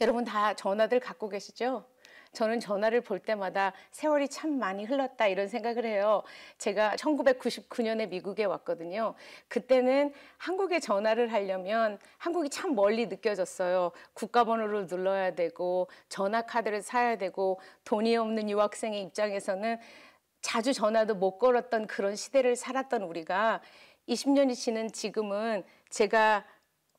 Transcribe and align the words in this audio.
여러분 0.00 0.24
다 0.24 0.54
전화들 0.54 0.98
갖고 0.98 1.28
계시죠? 1.28 1.84
저는 2.32 2.58
전화를 2.58 3.02
볼 3.02 3.18
때마다 3.18 3.74
세월이 3.90 4.28
참 4.28 4.58
많이 4.58 4.84
흘렀다 4.84 5.26
이런 5.26 5.46
생각을 5.46 5.84
해요. 5.84 6.22
제가 6.56 6.94
1999년에 6.96 8.08
미국에 8.08 8.44
왔거든요. 8.44 9.14
그때는 9.48 10.14
한국에 10.38 10.80
전화를 10.80 11.30
하려면 11.32 11.98
한국이 12.16 12.48
참 12.48 12.74
멀리 12.74 13.08
느껴졌어요. 13.08 13.92
국가번호를 14.14 14.86
눌러야 14.86 15.34
되고 15.34 15.88
전화 16.08 16.42
카드를 16.42 16.80
사야 16.80 17.18
되고 17.18 17.60
돈이 17.84 18.16
없는 18.16 18.48
유학생의 18.48 19.02
입장에서는 19.02 19.78
자주 20.40 20.72
전화도 20.72 21.16
못 21.16 21.38
걸었던 21.38 21.86
그런 21.88 22.16
시대를 22.16 22.56
살았던 22.56 23.02
우리가 23.02 23.60
20년이 24.08 24.54
지는 24.54 24.90
지금은 24.90 25.62
제가 25.90 26.46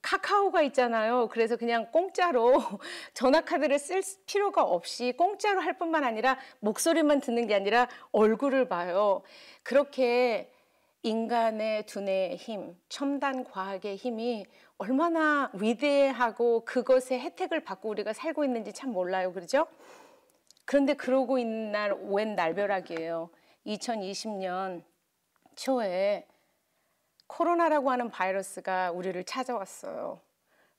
카카오가 0.01 0.61
있잖아요. 0.63 1.27
그래서 1.29 1.57
그냥 1.57 1.91
공짜로 1.91 2.53
전화카드를 3.13 3.77
쓸 3.79 4.01
필요가 4.25 4.63
없이 4.63 5.13
공짜로 5.17 5.61
할 5.61 5.77
뿐만 5.77 6.03
아니라 6.03 6.37
목소리만 6.59 7.19
듣는 7.19 7.47
게 7.47 7.55
아니라 7.55 7.87
얼굴을 8.11 8.67
봐요. 8.67 9.21
그렇게 9.63 10.51
인간의 11.03 11.85
두뇌의 11.87 12.37
힘, 12.37 12.75
첨단 12.89 13.43
과학의 13.43 13.95
힘이 13.95 14.45
얼마나 14.77 15.49
위대하고 15.53 16.65
그것의 16.65 17.19
혜택을 17.19 17.63
받고 17.63 17.89
우리가 17.89 18.13
살고 18.13 18.43
있는지 18.43 18.73
참 18.73 18.91
몰라요. 18.91 19.33
그러죠? 19.33 19.67
그런데 20.65 20.93
그러고 20.93 21.37
있는 21.37 21.71
날 21.71 21.93
웬 22.09 22.35
날벼락이에요. 22.35 23.29
2020년 23.65 24.83
초에 25.55 26.25
코로나라고 27.31 27.89
하는 27.91 28.09
바이러스가 28.09 28.91
우리를 28.91 29.23
찾아왔어요. 29.23 30.19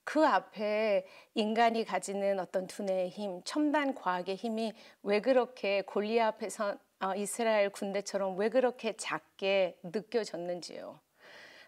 그 0.04 0.26
앞에 0.26 1.06
인간이 1.34 1.84
가지는 1.84 2.38
어떤 2.40 2.66
두뇌의 2.66 3.08
힘, 3.08 3.40
첨단 3.44 3.94
과학의 3.94 4.36
힘이 4.36 4.74
왜 5.02 5.20
그렇게 5.20 5.80
골리 5.82 6.20
앞에서 6.20 6.76
어, 7.00 7.14
이스라엘 7.16 7.70
군대처럼 7.70 8.36
왜 8.36 8.50
그렇게 8.50 8.92
작게 8.92 9.78
느껴졌는지요. 9.82 11.00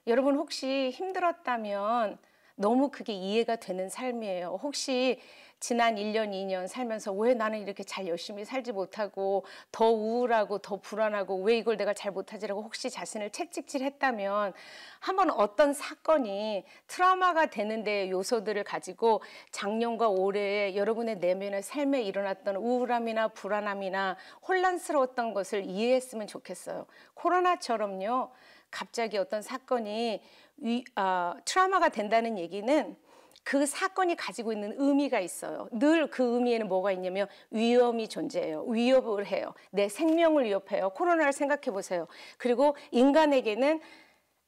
여러분 0.06 0.36
혹시 0.36 0.90
힘들었다면 0.90 2.18
너무 2.56 2.91
그게 2.91 3.12
이해가 3.12 3.56
되는 3.56 3.88
삶이에요. 3.88 4.58
혹시 4.62 5.20
지난 5.60 5.97
1년, 5.97 6.30
2년 6.30 6.66
살면서 6.66 7.12
왜 7.14 7.33
나는 7.33 7.62
이렇게 7.62 7.84
잘 7.84 8.06
열심히 8.06 8.44
살지 8.44 8.72
못하고 8.72 9.46
더 9.72 9.88
우울하고 9.88 10.58
더 10.58 10.77
불안하고 10.77 11.42
왜 11.42 11.56
이걸 11.56 11.78
내가 11.78 11.94
잘 11.94 12.12
못하지라고 12.12 12.61
혹시 12.62 12.91
자신을 12.91 13.30
채찍질 13.30 13.83
했다면 13.83 14.52
한번 15.00 15.30
어떤 15.30 15.72
사건이 15.72 16.64
트라우마가 16.86 17.46
되는데 17.46 18.11
요소들을 18.11 18.62
가지고 18.64 19.22
작년과 19.52 20.11
올해 20.11 20.77
여러분의 20.77 21.16
내면의 21.16 21.62
삶에 21.62 22.02
일어났던 22.02 22.56
우울함이나 22.56 23.28
불안함이나 23.28 24.18
혼란스러웠던 24.46 25.33
것을 25.33 25.64
이해했으면 25.64 26.27
좋겠어요. 26.27 26.84
코로나처럼요. 27.14 28.33
갑자기 28.70 29.16
어떤 29.18 29.41
사건이 29.41 30.20
위, 30.58 30.84
어, 30.97 31.34
트라우마가 31.44 31.88
된다는 31.91 32.38
얘기는 32.38 32.97
그 33.44 33.66
사건이 33.66 34.16
가지고 34.16 34.52
있는 34.52 34.74
의미가 34.78 35.20
있어요. 35.20 35.69
늘 35.72 36.08
그 36.11 36.22
의미에는 36.36 36.69
뭐가 36.69 36.92
있냐면 36.92 37.28
위험이 37.50 38.08
존재해요. 38.08 38.64
위협을 38.64 39.27
해요. 39.27 39.52
내 39.70 39.88
생명을 39.88 40.44
위협해요. 40.44 40.91
코로나를 40.91 41.33
생각해 41.33 41.64
보세요. 41.72 42.06
그리고 42.38 42.77
인간에게는 42.91 43.80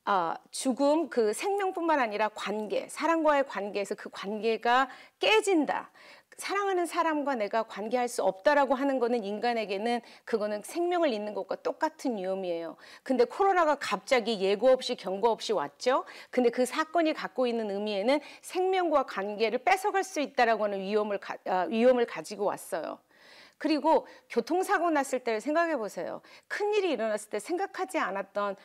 어, 0.09 0.35
죽음, 0.53 1.09
그 1.11 1.33
생명뿐만 1.33 1.99
아니라 1.99 2.29
관계, 2.29 2.89
사람과의 2.89 3.47
관계에서 3.49 3.97
그 3.97 4.09
관계가 4.11 4.89
깨진다. 5.19 5.91
사랑하는 6.37 6.85
사람과 6.85 7.35
내가 7.35 7.63
관계할 7.63 8.09
수 8.09 8.23
없다라고 8.23 8.75
하는 8.75 8.99
거는 8.99 9.25
인간에게는 9.25 10.01
그거는 10.25 10.63
생명을 10.63 11.11
잃는 11.13 11.33
것과 11.35 11.57
똑같은 11.57 12.19
위험이에요. 12.19 12.77
근데 13.03 13.25
코로나가 13.25 13.77
갑자기 13.77 14.41
예고 14.41 14.69
없이 14.69 14.97
경고 14.97 15.31
없이 15.31 15.53
왔죠. 15.53 16.05
근데 16.31 16.51
그 16.51 16.67
사건이 16.67 17.15
갖고 17.15 17.47
있는 17.47 17.71
의미에는 17.71 18.21
생명과 18.43 19.07
관계를 19.07 19.61
뺏어갈 19.61 20.05
수 20.05 20.21
있다라고 20.21 20.65
하는 20.65 20.81
위험을 20.81 21.19
가, 21.19 21.37
아, 21.47 21.67
위험을 21.69 22.05
가지고 22.05 22.45
왔어요. 22.45 22.99
그리고 23.59 24.07
교통사고 24.29 24.91
났을 24.91 25.21
때를 25.21 25.41
생각해 25.41 25.77
보세요. 25.79 26.21
큰 26.47 26.75
일이 26.75 26.91
일어났을 26.91 27.31
때 27.31 27.39
생각하지 27.39 27.99
않았던 27.99 28.57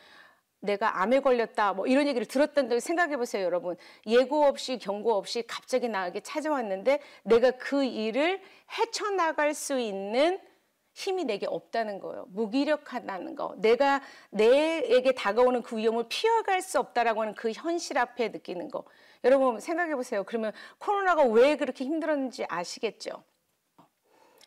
내가 0.62 1.02
암에 1.02 1.20
걸렸다 1.20 1.72
뭐 1.74 1.86
이런 1.86 2.06
얘기를 2.06 2.26
들었던 2.26 2.68
걸 2.68 2.80
생각해 2.80 3.16
보세요 3.16 3.44
여러분. 3.44 3.76
예고 4.06 4.44
없이 4.44 4.78
경고 4.78 5.14
없이 5.14 5.44
갑자기 5.46 5.88
나에게 5.88 6.20
찾아왔는데 6.20 7.00
내가 7.24 7.50
그 7.52 7.84
일을 7.84 8.40
헤쳐나갈 8.78 9.54
수 9.54 9.78
있는 9.78 10.40
힘이 10.94 11.24
내게 11.24 11.46
없다는 11.46 12.00
거예요. 12.00 12.26
무기력하다는 12.28 13.34
거. 13.34 13.54
내가 13.58 14.02
내에게 14.30 15.12
다가오는 15.12 15.62
그 15.62 15.76
위험을 15.76 16.04
피해갈 16.08 16.62
수 16.62 16.78
없다라고 16.78 17.22
하는 17.22 17.34
그 17.34 17.50
현실 17.52 17.98
앞에 17.98 18.28
느끼는 18.28 18.70
거. 18.70 18.84
여러분 19.24 19.58
생각해 19.58 19.94
보세요. 19.96 20.22
그러면 20.24 20.52
코로나가 20.78 21.24
왜 21.24 21.56
그렇게 21.56 21.84
힘들었는지 21.84 22.44
아시겠죠? 22.48 23.24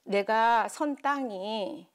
내가 0.04 0.68
선 0.70 0.96
땅이 0.96 1.88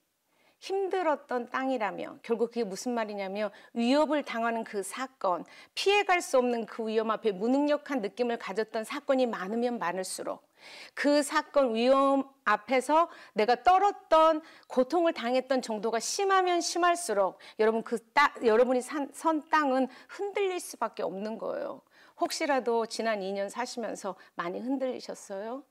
힘들었던 0.60 1.50
땅이라며 1.50 2.18
결국 2.22 2.48
그게 2.48 2.64
무슨 2.64 2.92
말이냐면 2.92 3.50
위협을 3.72 4.22
당하는 4.22 4.62
그 4.62 4.82
사건, 4.82 5.44
피해갈 5.74 6.20
수 6.20 6.38
없는 6.38 6.66
그 6.66 6.86
위험 6.86 7.10
앞에 7.10 7.32
무능력한 7.32 8.00
느낌을 8.02 8.38
가졌던 8.38 8.84
사건이 8.84 9.26
많으면 9.26 9.78
많을수록 9.78 10.48
그 10.92 11.22
사건 11.22 11.74
위험 11.74 12.30
앞에서 12.44 13.08
내가 13.32 13.62
떨었던 13.62 14.42
고통을 14.68 15.14
당했던 15.14 15.62
정도가 15.62 15.98
심하면 15.98 16.60
심할수록 16.60 17.38
여러분 17.58 17.82
그 17.82 17.98
따, 18.12 18.34
여러분이 18.44 18.82
산, 18.82 19.08
선 19.14 19.48
땅은 19.48 19.88
흔들릴 20.08 20.60
수밖에 20.60 21.02
없는 21.02 21.38
거예요. 21.38 21.80
혹시라도 22.20 22.84
지난 22.84 23.20
2년 23.20 23.48
사시면서 23.48 24.14
많이 24.34 24.60
흔들리셨어요? 24.60 25.64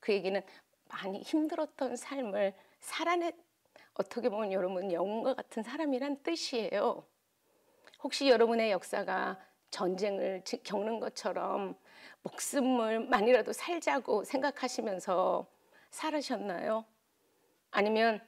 그 0.00 0.12
얘기는 0.12 0.40
많이 0.88 1.20
힘들었던 1.20 1.96
삶을 1.96 2.54
살아냈 2.80 3.51
어떻게 3.94 4.28
보면 4.28 4.52
여러분 4.52 4.90
영웅과 4.90 5.34
같은 5.34 5.62
사람이란 5.62 6.22
뜻이에요. 6.22 7.04
혹시 8.02 8.28
여러분의 8.28 8.70
역사가 8.70 9.38
전쟁을 9.70 10.42
겪는 10.64 11.00
것처럼 11.00 11.76
목숨을 12.22 13.06
많이라도 13.06 13.52
살자고 13.52 14.24
생각하시면서 14.24 15.46
살으셨나요? 15.90 16.84
아니면 17.70 18.20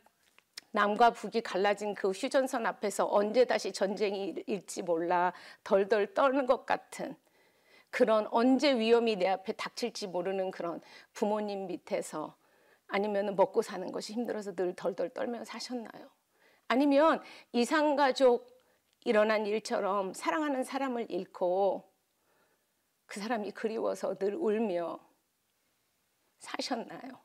남과 0.72 1.10
북이 1.12 1.42
갈라진 1.42 1.94
그 1.94 2.10
휴전선 2.10 2.66
앞에서 2.66 3.08
언제 3.10 3.44
다시 3.44 3.72
전쟁이 3.72 4.34
일지 4.46 4.82
몰라 4.82 5.32
덜덜 5.62 6.14
떠는 6.14 6.46
것 6.46 6.66
같은 6.66 7.14
그런 7.90 8.26
언제 8.32 8.76
위험이 8.76 9.14
내 9.14 9.28
앞에 9.28 9.52
닥칠지 9.52 10.08
모르는 10.08 10.50
그런 10.50 10.80
부모님 11.12 11.68
밑에서 11.68 12.34
아니면 12.94 13.34
먹고 13.34 13.60
사는 13.60 13.90
것이 13.90 14.12
힘들어서 14.12 14.54
늘 14.54 14.72
덜덜 14.76 15.10
떨며 15.10 15.44
사셨나요? 15.44 16.10
아니면 16.68 17.20
이상가족 17.50 18.46
일어난 19.04 19.46
일처럼 19.46 20.14
사랑하는 20.14 20.62
사람을 20.62 21.10
잃고 21.10 21.92
그 23.06 23.18
사람이 23.18 23.50
그리워서 23.50 24.16
늘 24.16 24.36
울며 24.36 25.00
사셨나요? 26.38 27.20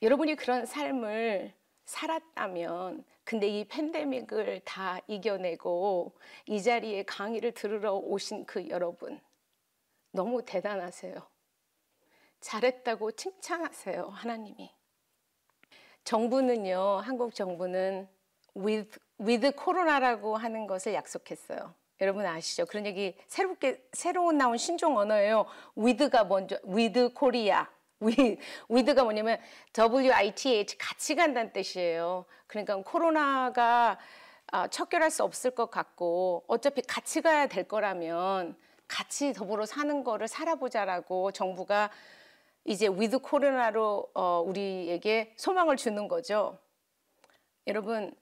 여러분이 0.00 0.36
그런 0.36 0.64
삶을 0.64 1.52
살았다면 1.84 3.04
근데 3.22 3.48
이 3.48 3.68
팬데믹을 3.68 4.62
다 4.64 4.98
이겨내고 5.08 6.16
이 6.46 6.62
자리에 6.62 7.02
강의를 7.02 7.52
들으러 7.52 7.96
오신 7.96 8.46
그 8.46 8.66
여러분 8.70 9.20
너무 10.10 10.42
대단하세요. 10.42 11.35
잘했다고 12.40 13.12
칭찬하세요, 13.12 14.08
하나님이. 14.12 14.74
정부는요, 16.04 17.00
한국 17.02 17.34
정부는 17.34 18.08
with, 18.56 18.98
with 19.20 19.50
코로나라고 19.56 20.36
하는 20.36 20.66
것을 20.66 20.94
약속했어요. 20.94 21.74
여러분 22.00 22.26
아시죠? 22.26 22.66
그런 22.66 22.86
얘기 22.86 23.16
새롭게 23.26 23.82
새로운 23.92 24.36
나온 24.36 24.56
신종 24.56 24.96
언어예요. 24.98 25.46
with가 25.76 26.24
먼저 26.24 26.58
with 26.66 27.14
코로나. 27.14 27.66
with, 28.02 28.38
with가 28.70 29.02
뭐냐면 29.02 29.38
WITH 29.76 30.76
같이 30.78 31.14
간다는 31.14 31.52
뜻이에요. 31.52 32.26
그러니까 32.46 32.76
코로나가 32.82 33.98
아, 34.52 34.68
척결할 34.68 35.10
수 35.10 35.24
없을 35.24 35.50
것 35.50 35.70
같고 35.70 36.44
어차피 36.46 36.82
같이 36.82 37.20
가야 37.20 37.46
될 37.46 37.64
거라면 37.64 38.56
같이 38.86 39.32
더불어 39.32 39.66
사는 39.66 40.04
거를 40.04 40.28
살아보자라고 40.28 41.32
정부가 41.32 41.90
이제 42.66 42.88
위드 42.88 43.20
코로나로 43.20 44.10
어, 44.14 44.42
우리에게 44.44 45.34
소망을 45.36 45.76
주는 45.76 46.08
거죠. 46.08 46.58
여러분 47.66 48.14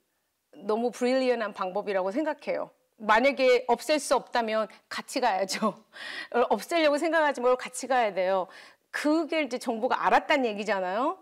너무 0.55 0.91
brilliant한 0.91 1.55
방법이라고 1.55 2.11
생각해요. 2.11 2.71
만약에 2.97 3.65
없앨 3.67 3.99
수 3.99 4.15
없다면 4.15 4.69
같이 4.89 5.21
가야죠. 5.21 5.83
없애려고 6.51 6.99
생각하지 6.99 7.41
말고 7.41 7.57
같이 7.57 7.87
가야 7.87 8.15
돼요. 8.15 8.47
그게 8.91 9.43
이제 9.43 9.59
정부가 9.59 10.07
알았다는 10.07 10.47
얘기잖아요. 10.47 11.19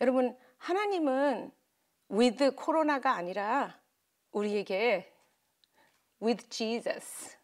여러분, 0.00 0.36
하나님은 0.58 1.50
with 2.12 2.50
코로나가 2.50 3.14
아니라 3.14 3.80
우리에게 4.30 5.12
with 6.22 6.48
Jesus, 6.48 7.36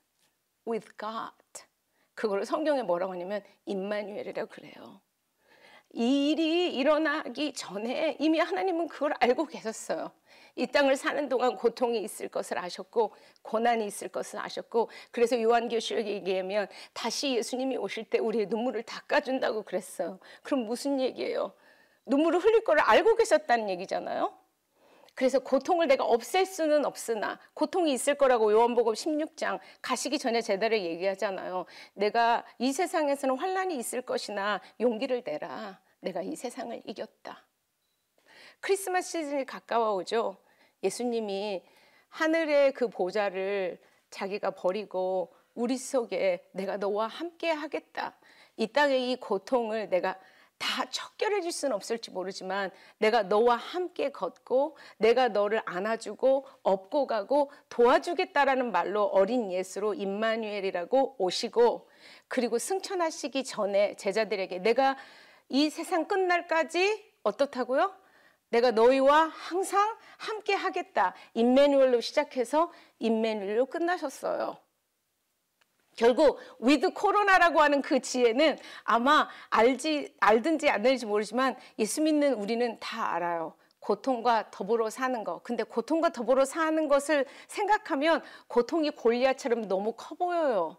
with 0.69 0.89
God. 0.99 1.33
그걸 2.15 2.45
성경에 2.45 2.83
뭐라고 2.83 3.13
하냐면 3.15 3.43
임마누엘이라고 3.65 4.49
그래요. 4.49 5.01
이 5.99 6.31
일이 6.31 6.77
일어나기 6.77 7.55
전에 7.55 8.19
이미 8.21 8.39
하나님은 8.39 8.87
그걸 8.89 9.15
알고 9.19 9.47
계셨어요. 9.47 10.11
이 10.55 10.67
땅을 10.67 10.95
사는 10.95 11.27
동안 11.31 11.57
고통이 11.57 12.03
있을 12.03 12.29
것을 12.29 12.59
아셨고 12.59 13.15
고난이 13.41 13.87
있을 13.87 14.09
것을 14.09 14.39
아셨고 14.39 14.91
그래서 15.11 15.41
요한계시록에 15.41 16.07
얘기하면 16.07 16.69
다시 16.93 17.35
예수님이 17.37 17.79
오실 17.79 18.05
때 18.05 18.19
우리의 18.19 18.47
눈물을 18.49 18.83
닦아준다고 18.83 19.63
그랬어요. 19.63 20.19
그럼 20.43 20.67
무슨 20.67 21.01
얘기예요? 21.01 21.55
눈물을 22.05 22.41
흘릴 22.41 22.63
거를 22.65 22.83
알고 22.83 23.17
계셨다는 23.17 23.71
얘기잖아요. 23.71 24.35
그래서 25.15 25.39
고통을 25.39 25.87
내가 25.87 26.05
없앨 26.05 26.45
수는 26.45 26.85
없으나 26.85 27.39
고통이 27.55 27.91
있을 27.95 28.17
거라고 28.17 28.53
요한복음 28.53 28.93
16장 28.93 29.61
가시기 29.81 30.19
전에 30.19 30.43
제대로 30.43 30.77
얘기하잖아요. 30.77 31.65
내가 31.95 32.45
이 32.59 32.71
세상에서는 32.71 33.39
환란이 33.39 33.79
있을 33.79 34.03
것이나 34.03 34.61
용기를 34.79 35.23
내라. 35.25 35.86
내가 36.07 36.23
이 36.23 36.37
세상을 36.37 36.83
이겼다. 36.85 37.45
크리스마스 38.61 39.19
시즌이 39.19 39.45
가까워 39.45 39.97
오죠. 39.97 40.37
예수님이 40.85 41.65
하늘의 42.11 42.75
그 42.75 42.89
보좌를 42.89 43.81
자기가 44.11 44.53
버리고 44.53 45.35
우리 45.55 45.77
속에 45.77 46.49
내가 46.53 46.77
너와 46.77 47.09
함께 47.09 47.51
하겠다. 47.51 48.17
이 48.57 48.69
땅의 48.69 49.11
이 49.11 49.17
고통을 49.17 49.89
내가 49.89 50.17
다 50.59 50.89
척결해 50.89 51.41
줄 51.41 51.51
수는 51.51 51.75
없을지 51.75 52.13
모르지만 52.13 52.71
내가 52.99 53.25
너와 53.25 53.57
함께 53.57 54.11
걷고 54.11 54.79
내가 54.99 55.29
너를 55.29 55.61
안아주고 55.67 56.47
업고 56.63 57.09
가고 57.09 57.51
도와주겠다라는 57.69 58.71
말로 58.71 59.05
어린 59.07 59.51
예수로 59.51 59.95
임마누엘이라고 59.95 61.17
오시고 61.19 61.91
그리고 62.29 62.59
승천하시기 62.59 63.43
전에 63.43 63.97
제자들에게 63.97 64.61
내가 64.61 64.97
이 65.49 65.71
세상 65.71 66.07
끝날까지 66.07 67.13
어떻다고요? 67.23 67.95
내가 68.51 68.71
너희와 68.71 69.27
항상 69.27 69.97
함께 70.19 70.55
하겠다. 70.55 71.15
Immanuel로 71.35 72.01
시작해서 72.01 72.73
Immanuel로 72.99 73.67
끝나셨어요. 73.67 74.57
결국 75.97 76.39
위드 76.59 76.93
코로나라고 76.93 77.61
하는 77.61 77.81
그 77.81 78.01
지혜는 78.01 78.59
아마 78.85 79.29
알지 79.49 80.15
알든지 80.21 80.69
안 80.69 80.85
알지 80.87 81.07
모르지만 81.07 81.57
예수 81.79 82.03
믿는 82.03 82.35
우리는 82.35 82.79
다 82.79 83.15
알아요. 83.15 83.55
고통과 83.81 84.51
더불어 84.51 84.91
사는 84.91 85.25
거. 85.25 85.41
근데 85.43 85.63
고통과 85.63 86.11
더불어 86.11 86.45
사는 86.45 86.89
것을 86.89 87.25
생각하면 87.49 88.23
고통이 88.49 88.91
골리앗처럼 88.91 89.69
너무 89.69 89.93
커 89.93 90.15
보여요. 90.17 90.77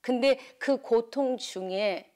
근데 0.00 0.38
그 0.58 0.80
고통 0.80 1.36
중에 1.36 2.13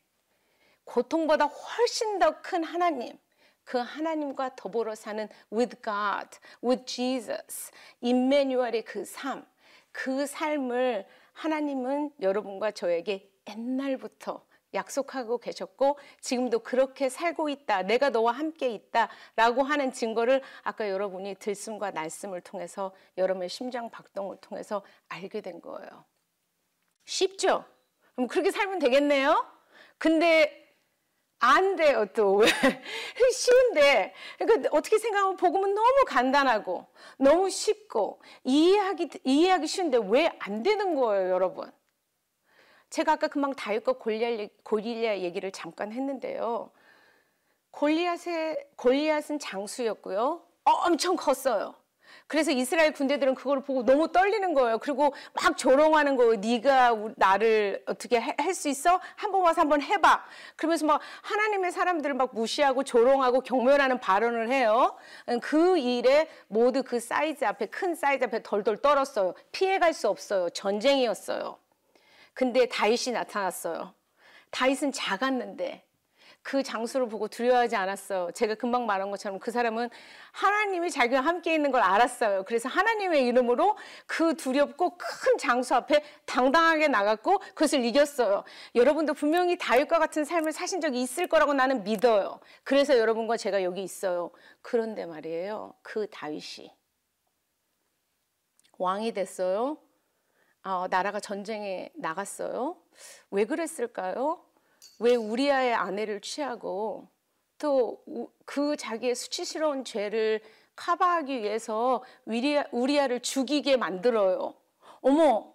고통보다 0.88 1.44
훨씬 1.44 2.19
더 2.19 2.40
큰 2.40 2.64
하나님, 2.64 3.19
그 3.64 3.76
하나님과 3.76 4.56
더불어 4.56 4.94
사는 4.94 5.29
with 5.52 5.76
God, 5.82 6.38
with 6.64 6.87
Jesus, 6.87 7.70
임메뉴얼의 8.00 8.85
그 8.85 9.05
삶, 9.05 9.44
그 9.93 10.26
삶을 10.26 11.06
하나님은 11.35 12.12
여러분과 12.23 12.70
저에게 12.70 13.31
옛날부터 13.49 14.46
약속하고 14.73 15.38
계셨고 15.38 15.99
지금도 16.20 16.61
그렇게 16.61 17.08
살고 17.08 17.49
있다. 17.50 17.82
내가 17.82 18.11
너와 18.11 18.32
함께 18.32 18.70
있다라고 18.70 19.62
하는 19.62 19.93
증거를 19.93 20.43
아까 20.62 20.88
여러분이 20.88 21.34
들숨과 21.37 21.91
날숨을 21.91 22.41
통해서 22.41 22.94
여러분의 23.19 23.50
심장 23.50 23.91
박동을 23.91 24.38
통해서 24.38 24.82
알게 25.08 25.43
된 25.43 25.61
거예요. 25.61 26.05
쉽죠? 27.05 27.64
그럼 28.14 28.29
그렇게 28.29 28.50
살면 28.50 28.79
되겠네요. 28.79 29.46
근데 29.96 30.68
안 31.40 31.76
돼요 31.76 32.06
또. 32.14 32.43
쉬운데. 33.32 34.12
그러니까 34.38 34.69
어떻게 34.73 34.99
생각하면 34.99 35.37
복음은 35.37 35.75
너무 35.75 36.05
간단하고 36.06 36.87
너무 37.19 37.49
쉽고 37.50 38.20
이해하기 38.44 39.11
이해하기 39.25 39.67
쉬운데 39.67 39.99
왜 39.99 40.31
안 40.40 40.62
되는 40.62 40.94
거예요 40.94 41.31
여러분? 41.31 41.70
제가 42.90 43.12
아까 43.12 43.29
금방 43.29 43.55
다윗과 43.55 43.94
골리앗 44.64 45.19
얘기를 45.19 45.52
잠깐 45.52 45.93
했는데요. 45.93 46.70
골리앗의 47.70 48.69
골리앗은 48.76 49.38
장수였고요. 49.38 50.43
엄청 50.64 51.17
컸어요 51.17 51.75
그래서 52.28 52.50
이스라엘 52.52 52.92
군대들은 52.92 53.34
그걸 53.34 53.60
보고 53.62 53.82
너무 53.84 54.12
떨리는 54.12 54.52
거예요. 54.52 54.78
그리고 54.78 55.14
막 55.32 55.56
조롱하는 55.56 56.14
거예요. 56.16 56.34
네가 56.36 56.94
나를 57.16 57.82
어떻게 57.86 58.19
할 58.19 58.54
수 58.54 58.69
있어? 58.69 59.00
한 59.16 59.32
번 59.32 59.40
와서 59.42 59.62
한 59.62 59.69
번 59.70 59.80
해봐. 59.80 60.25
그러면서 60.56 60.84
막 60.86 61.00
하나님의 61.22 61.72
사람들을 61.72 62.14
막 62.14 62.34
무시하고 62.34 62.84
조롱하고 62.84 63.40
경멸하는 63.40 63.98
발언을 64.00 64.50
해요. 64.50 64.94
그 65.42 65.78
일에 65.78 66.28
모두 66.48 66.82
그 66.82 67.00
사이즈 67.00 67.44
앞에 67.46 67.66
큰 67.66 67.94
사이즈 67.94 68.25
앞에 68.25 68.42
덜덜 68.42 68.76
떨었어요. 68.76 69.34
피해갈 69.52 69.94
수 69.94 70.08
없어요. 70.08 70.50
전쟁이었어요. 70.50 71.58
근데 72.34 72.69
다윗이 72.69 73.12
나타났어요. 73.14 73.94
다윗은 74.50 74.92
작았는데 74.92 75.82
그 76.48 76.62
장소를 76.62 77.10
보고 77.10 77.28
두려워하지 77.28 77.76
않았어요. 77.76 78.30
제가 78.32 78.54
금방 78.54 78.86
말한 78.86 79.10
것처럼 79.10 79.38
그 79.38 79.50
사람은 79.50 79.90
하나님이 80.32 80.90
자기와 80.90 81.20
함께 81.20 81.52
있는 81.54 81.70
걸 81.70 81.82
알았어요. 81.82 82.44
그래서 82.44 82.70
하나님의 82.70 83.26
이름으로 83.26 83.76
그 84.06 84.34
두렵고 84.34 84.96
큰 84.96 85.36
장소 85.36 85.74
앞에 85.74 86.02
당당하게 86.24 86.88
나갔고 86.88 87.40
그것을 87.40 87.84
이겼어요. 87.84 88.44
여러분도 88.74 89.12
분명히 89.12 89.58
다윗과 89.58 89.98
같은 89.98 90.24
삶을 90.24 90.52
사신 90.52 90.80
적이 90.80 91.02
있을 91.02 91.26
거라고 91.26 91.52
나는 91.52 91.84
믿어요. 91.84 92.40
그래서 92.64 92.96
여러분과 92.98 93.36
제가 93.36 93.62
여기 93.62 93.82
있어요. 93.82 94.31
그런데 94.62 95.05
말이에요. 95.05 95.74
그 95.82 96.08
다윗이 96.08 96.74
왕이 98.78 99.12
됐어요. 99.12 99.76
아, 100.62 100.88
나라가 100.90 101.20
전쟁에 101.20 101.90
나갔어요. 101.94 102.78
왜 103.31 103.44
그랬을까요? 103.44 104.47
왜 104.98 105.14
우리아의 105.14 105.74
아내를 105.74 106.20
취하고 106.20 107.08
또 107.58 108.02
그 108.44 108.76
자기의 108.78 109.14
수치스러운 109.14 109.84
죄를 109.84 110.40
커버하기 110.74 111.43
위해서 111.43 112.02
우리아, 112.24 112.64
우리아를 112.70 113.20
죽이게 113.20 113.76
만들어요. 113.76 114.55
어머, 115.02 115.52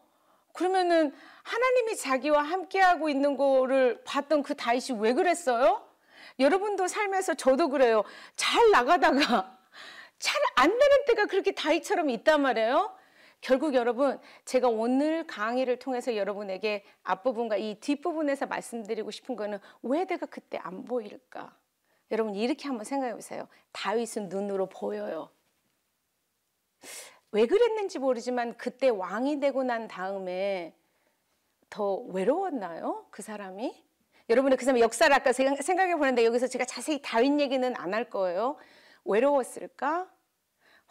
그러면은 0.53 1.12
하나님이 1.41 1.95
자기와 1.97 2.43
함께하고 2.43 3.09
있는 3.09 3.35
거를 3.35 4.03
봤던 4.03 4.43
그 4.43 4.55
다윗이 4.55 5.00
왜 5.00 5.13
그랬어요? 5.13 5.81
여러분도 6.39 6.88
삶에서 6.88 7.33
저도 7.33 7.69
그래요. 7.69 8.03
잘 8.35 8.69
나가다가 8.69 9.57
잘 10.19 10.41
안 10.55 10.69
되는 10.69 11.05
때가 11.07 11.25
그렇게 11.25 11.51
다윗처럼 11.53 12.12
있단 12.12 12.41
말이에요. 12.43 12.95
결국 13.43 13.73
여러분 13.73 14.17
제가 14.45 14.69
오늘 14.69 15.27
강의를 15.27 15.77
통해서 15.77 16.15
여러분에게 16.15 16.85
앞부분과 17.03 17.57
이 17.57 17.75
뒷부분에서 17.81 18.45
말씀드리고 18.45 19.12
싶은 19.12 19.35
거는 19.35 19.59
왜 19.81 20.05
내가 20.05 20.25
그때 20.27 20.57
안 20.59 20.85
보일까? 20.85 21.53
여러분 22.12 22.35
이렇게 22.35 22.69
한번 22.69 22.85
생각해 22.85 23.13
보세요. 23.13 23.50
다윗은 23.73 24.29
눈으로 24.29 24.67
보여요. 24.67 25.29
왜 27.31 27.45
그랬는지 27.45 28.00
모르지만 28.00 28.55
그때 28.55 28.88
왕이 28.88 29.41
되고 29.41 29.62
난 29.63 29.89
다음에 29.89 30.73
더 31.69 31.95
외로웠나요? 31.95 33.07
그 33.12 33.21
사람이? 33.21 33.75
여러분의 34.29 34.57
그 34.57 34.63
사람의 34.63 34.81
역사를 34.81 35.13
아까 35.13 35.33
생각해 35.33 35.97
보는데 35.97 36.23
여기서 36.23 36.47
제가 36.47 36.63
자세히 36.63 37.01
다윗 37.01 37.38
얘기는 37.41 37.75
안 37.75 37.93
할 37.93 38.09
거예요. 38.09 38.55
외로웠을까? 39.03 40.09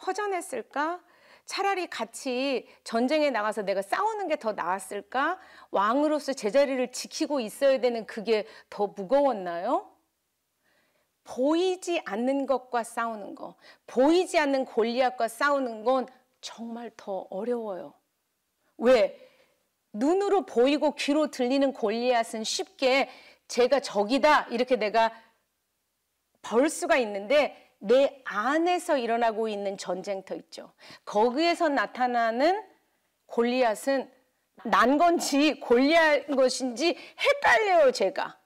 허전했을까? 0.05 1.01
차라리 1.45 1.87
같이 1.87 2.67
전쟁에 2.83 3.29
나가서 3.29 3.63
내가 3.63 3.81
싸우는 3.81 4.27
게 4.27 4.35
더 4.37 4.53
나았을까? 4.53 5.39
왕으로서 5.71 6.33
제자리를 6.33 6.91
지키고 6.91 7.39
있어야 7.39 7.79
되는 7.79 8.05
그게 8.05 8.45
더 8.69 8.87
무거웠나요? 8.87 9.91
보이지 11.23 12.01
않는 12.05 12.45
것과 12.45 12.83
싸우는 12.83 13.35
것, 13.35 13.55
보이지 13.87 14.37
않는 14.39 14.65
골리앗과 14.65 15.27
싸우는 15.29 15.83
건 15.85 16.07
정말 16.41 16.91
더 16.97 17.27
어려워요. 17.29 17.93
왜? 18.77 19.17
눈으로 19.93 20.45
보이고 20.45 20.95
귀로 20.95 21.31
들리는 21.31 21.71
골리앗은 21.71 22.43
쉽게 22.43 23.09
제가 23.47 23.79
적이다 23.79 24.47
이렇게 24.49 24.75
내가 24.75 25.13
벌 26.41 26.69
수가 26.69 26.97
있는데 26.97 27.62
내 27.85 28.21
안에서 28.23 28.97
일어나고 28.97 29.49
있는 29.49 29.77
전쟁터 29.77 30.35
있죠. 30.35 30.71
거기에서 31.03 31.67
나타나는 31.67 32.63
골리앗은 33.25 34.09
난 34.65 34.97
건지 34.97 35.59
골리앗 35.59 36.27
것인지 36.27 36.95
헷갈려요, 37.19 37.91
제가. 37.91 38.37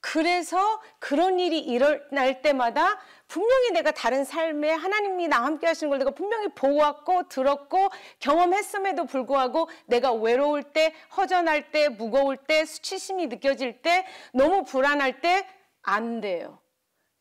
그래서 0.00 0.80
그런 0.98 1.38
일이 1.38 1.60
일어날 1.60 2.42
때마다 2.42 2.98
분명히 3.28 3.70
내가 3.70 3.92
다른 3.92 4.24
삶에 4.24 4.70
하나님이 4.72 5.28
나와 5.28 5.46
함께 5.46 5.66
하시는 5.66 5.88
걸 5.88 5.98
내가 5.98 6.10
분명히 6.10 6.48
보았고 6.48 7.28
들었고 7.28 7.88
경험했음에도 8.18 9.06
불구하고 9.06 9.70
내가 9.86 10.12
외로울 10.12 10.64
때, 10.64 10.92
허전할 11.16 11.70
때, 11.70 11.88
무거울 11.88 12.36
때, 12.36 12.66
수치심이 12.66 13.28
느껴질 13.28 13.80
때, 13.80 14.04
너무 14.32 14.64
불안할 14.64 15.20
때 15.20 15.46
안 15.82 16.20
돼요. 16.20 16.58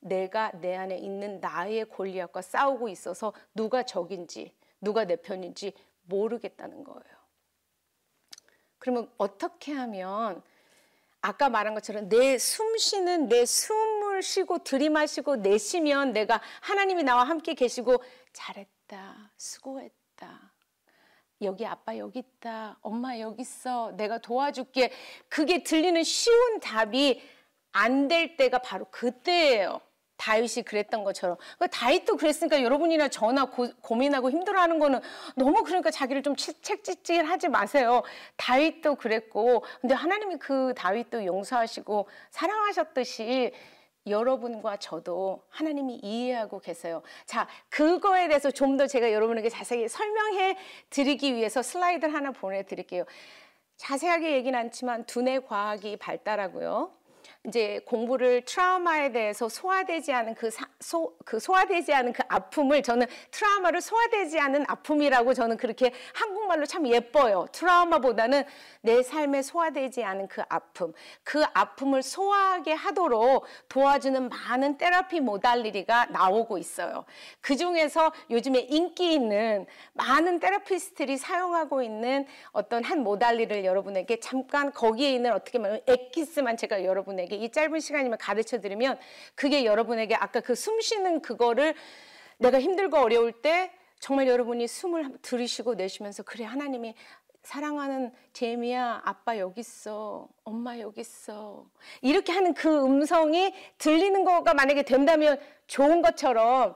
내가 0.01 0.51
내 0.59 0.75
안에 0.75 0.97
있는 0.97 1.39
나의 1.39 1.85
골리앗과 1.85 2.41
싸우고 2.41 2.89
있어서 2.89 3.33
누가 3.53 3.83
적인지, 3.83 4.53
누가 4.81 5.05
내 5.05 5.15
편인지 5.15 5.73
모르겠다는 6.03 6.83
거예요. 6.83 7.21
그러면 8.79 9.09
어떻게 9.17 9.71
하면 9.73 10.41
아까 11.21 11.49
말한 11.49 11.75
것처럼 11.75 12.09
내 12.09 12.37
숨 12.39 12.77
쉬는 12.77 13.27
내 13.29 13.45
숨을 13.45 14.23
쉬고 14.23 14.63
들이마시고 14.63 15.37
내쉬면 15.37 16.13
내가 16.13 16.41
하나님이 16.61 17.03
나와 17.03 17.23
함께 17.23 17.53
계시고 17.53 18.03
잘했다. 18.33 19.31
수고했다. 19.37 20.51
여기 21.43 21.65
아빠 21.65 21.95
여기 21.97 22.19
있다. 22.19 22.77
엄마 22.81 23.19
여기 23.19 23.41
있어. 23.43 23.91
내가 23.91 24.17
도와줄게. 24.17 24.91
그게 25.29 25.61
들리는 25.63 26.03
쉬운 26.03 26.59
답이 26.59 27.21
안 27.71 28.07
될 28.07 28.35
때가 28.35 28.59
바로 28.59 28.85
그때예요. 28.91 29.79
다윗이 30.21 30.63
그랬던 30.65 31.03
것처럼 31.03 31.35
그 31.57 31.67
다윗도 31.67 32.17
그랬으니까 32.17 32.61
여러분이나 32.61 33.07
저나 33.07 33.45
고, 33.45 33.95
민하고 33.95 34.29
힘들어하는 34.29 34.77
거는 34.77 34.99
너무 35.35 35.63
그러니까 35.63 35.89
자기를 35.89 36.21
좀 36.21 36.35
책찍질하지 36.35 37.47
마세요. 37.49 38.03
다윗도 38.37 38.95
그랬고 38.95 39.63
근데 39.81 39.95
하나님이 39.95 40.37
그 40.37 40.73
다윗도 40.75 41.25
용서하시고 41.25 42.07
사랑하셨듯이 42.29 43.51
여러분과 44.07 44.77
저도 44.77 45.43
하나님이 45.49 45.99
이해하고 46.03 46.59
계세요. 46.59 47.01
자, 47.25 47.47
그거에 47.69 48.27
대해서 48.27 48.49
좀 48.49 48.77
더 48.77 48.87
제가 48.87 49.11
여러분에게 49.11 49.49
자세히 49.49 49.87
설명해 49.87 50.57
드리기 50.89 51.35
위해서 51.35 51.61
슬라이드를 51.61 52.13
하나 52.13 52.31
보내 52.31 52.63
드릴게요. 52.63 53.03
자세하게 53.77 54.33
얘기는 54.33 54.57
않지만 54.57 55.05
두뇌 55.05 55.39
과학이 55.39 55.97
발달하고요. 55.97 56.91
이제 57.47 57.79
공부를 57.85 58.43
트라우마에 58.45 59.11
대해서 59.11 59.49
소화되지 59.49 60.13
않은 60.13 60.35
그, 60.35 60.51
사, 60.51 60.67
소, 60.79 61.15
그 61.25 61.39
소화되지 61.39 61.91
않은 61.91 62.13
그 62.13 62.21
아픔을 62.27 62.83
저는 62.83 63.07
트라우마를 63.31 63.81
소화되지 63.81 64.39
않은 64.39 64.65
아픔이라고 64.67 65.33
저는 65.33 65.57
그렇게 65.57 65.91
한국말로 66.13 66.67
참 66.67 66.87
예뻐요. 66.87 67.47
트라우마보다는 67.51 68.43
내 68.81 69.01
삶에 69.01 69.41
소화되지 69.41 70.03
않은 70.03 70.27
그 70.27 70.43
아픔, 70.49 70.93
그 71.23 71.43
아픔을 71.53 72.03
소화하게 72.03 72.73
하도록 72.73 73.43
도와주는 73.69 74.29
많은 74.29 74.77
테라피 74.77 75.19
모달리티가 75.19 76.07
나오고 76.11 76.59
있어요. 76.59 77.05
그 77.41 77.55
중에서 77.55 78.11
요즘에 78.29 78.59
인기 78.69 79.13
있는 79.15 79.65
많은 79.93 80.39
테라피스트들이 80.39 81.17
사용하고 81.17 81.81
있는 81.81 82.27
어떤 82.51 82.83
한 82.83 82.99
모달리를 82.99 83.65
여러분에게 83.65 84.19
잠깐 84.19 84.71
거기에 84.71 85.11
있는 85.11 85.33
어떻게 85.33 85.57
말하면 85.57 85.81
엑기스만 85.87 86.55
제가 86.57 86.83
여러분에게 86.83 87.30
이 87.35 87.51
짧은 87.51 87.79
시간이면 87.79 88.17
가르쳐 88.17 88.59
드리면 88.59 88.97
그게 89.35 89.65
여러분에게 89.65 90.15
아까 90.15 90.39
그 90.39 90.53
숨 90.53 90.79
쉬는 90.81 91.21
그거를 91.21 91.73
내가 92.37 92.59
힘들고 92.59 92.97
어려울 92.97 93.31
때 93.31 93.71
정말 93.99 94.27
여러분이 94.27 94.67
숨을 94.67 95.17
들이쉬고 95.21 95.75
내쉬면서 95.75 96.23
그래 96.23 96.43
하나님이 96.43 96.95
사랑하는 97.43 98.11
제미야, 98.33 99.01
아빠 99.03 99.37
여기 99.39 99.61
있어. 99.61 100.27
엄마 100.43 100.77
여기 100.79 101.01
있어. 101.01 101.65
이렇게 102.01 102.31
하는 102.31 102.53
그 102.53 102.83
음성이 102.83 103.53
들리는 103.79 104.23
거가 104.23 104.53
만약에 104.53 104.83
된다면 104.83 105.39
좋은 105.67 106.01
것처럼 106.03 106.75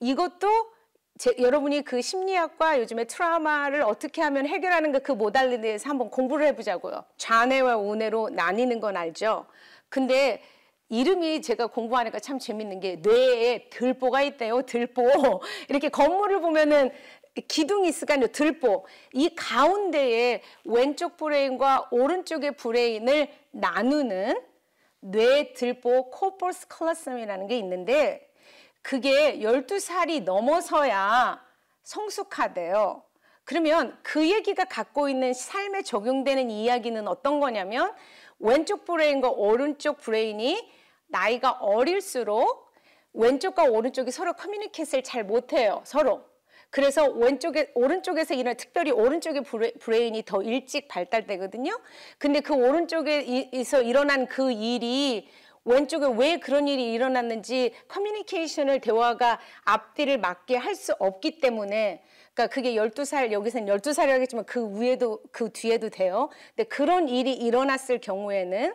이것도 0.00 0.74
제, 1.16 1.32
여러분이 1.38 1.82
그 1.82 2.02
심리학과 2.02 2.80
요즘에 2.80 3.04
트라우마를 3.04 3.82
어떻게 3.82 4.20
하면 4.20 4.46
해결하는 4.46 5.00
그 5.02 5.12
모달리에 5.12 5.60
대해서 5.60 5.88
한번 5.88 6.10
공부를 6.10 6.46
해보자고요. 6.48 7.04
좌뇌와 7.16 7.76
우뇌로 7.76 8.30
나뉘는 8.30 8.80
건 8.80 8.96
알죠? 8.96 9.46
근데 9.94 10.42
이름이 10.88 11.40
제가 11.40 11.68
공부하니까 11.68 12.18
참 12.18 12.40
재밌는 12.40 12.80
게 12.80 12.96
뇌에 12.96 13.68
들보가 13.70 14.22
있대요. 14.22 14.62
들보. 14.62 15.40
이렇게 15.70 15.88
건물을 15.88 16.40
보면은 16.40 16.90
기둥이 17.46 17.90
있으니까요. 17.90 18.26
들보. 18.32 18.86
이 19.12 19.32
가운데에 19.36 20.42
왼쪽 20.64 21.16
brain과 21.16 21.90
오른쪽의 21.92 22.56
brain을 22.56 23.28
나누는 23.52 24.42
뇌 24.98 25.52
들보 25.52 26.10
corpus 26.10 26.66
callosum이라는 26.66 27.46
게 27.46 27.56
있는데 27.58 28.28
그게 28.82 29.38
12살이 29.38 30.24
넘어서야 30.24 31.40
성숙하대요. 31.84 33.04
그러면 33.44 33.96
그 34.02 34.28
얘기가 34.28 34.64
갖고 34.64 35.08
있는 35.08 35.34
삶에 35.34 35.82
적용되는 35.82 36.50
이야기는 36.50 37.06
어떤 37.06 37.38
거냐면 37.38 37.94
왼쪽 38.38 38.84
brain과 38.84 39.30
오른쪽 39.30 39.98
brain이 39.98 40.70
나이가 41.08 41.52
어릴수록 41.52 42.72
왼쪽과 43.12 43.64
오른쪽이 43.64 44.10
서로 44.10 44.32
커뮤니케이션을 44.32 45.04
잘 45.04 45.24
못해요. 45.24 45.82
서로. 45.84 46.22
그래서 46.70 47.06
왼쪽에 47.08 47.70
오른쪽에서 47.74 48.34
일어나 48.34 48.54
특별히 48.54 48.90
오른쪽의 48.90 49.44
brain이 49.78 50.24
더 50.24 50.42
일찍 50.42 50.88
발달되거든요. 50.88 51.78
근데 52.18 52.40
그 52.40 52.52
오른쪽에서 52.54 53.82
일어난 53.82 54.26
그 54.26 54.50
일이 54.50 55.28
왼쪽에 55.64 56.06
왜 56.18 56.38
그런 56.38 56.66
일이 56.66 56.92
일어났는지 56.92 57.72
커뮤니케이션을 57.86 58.80
대화가 58.80 59.38
앞뒤를 59.64 60.18
맞게 60.18 60.56
할 60.56 60.74
수 60.74 60.92
없기 60.98 61.38
때문에 61.38 62.02
그러니까 62.34 62.52
그게 62.52 62.74
12살 62.74 63.32
여기서는 63.32 63.66
12살이라겠지만 63.76 64.44
그 64.46 64.80
위에도 64.80 65.20
그 65.30 65.50
뒤에도 65.52 65.88
돼요. 65.88 66.28
근데 66.54 66.68
그런 66.68 67.08
일이 67.08 67.32
일어났을 67.32 68.00
경우에는 68.00 68.74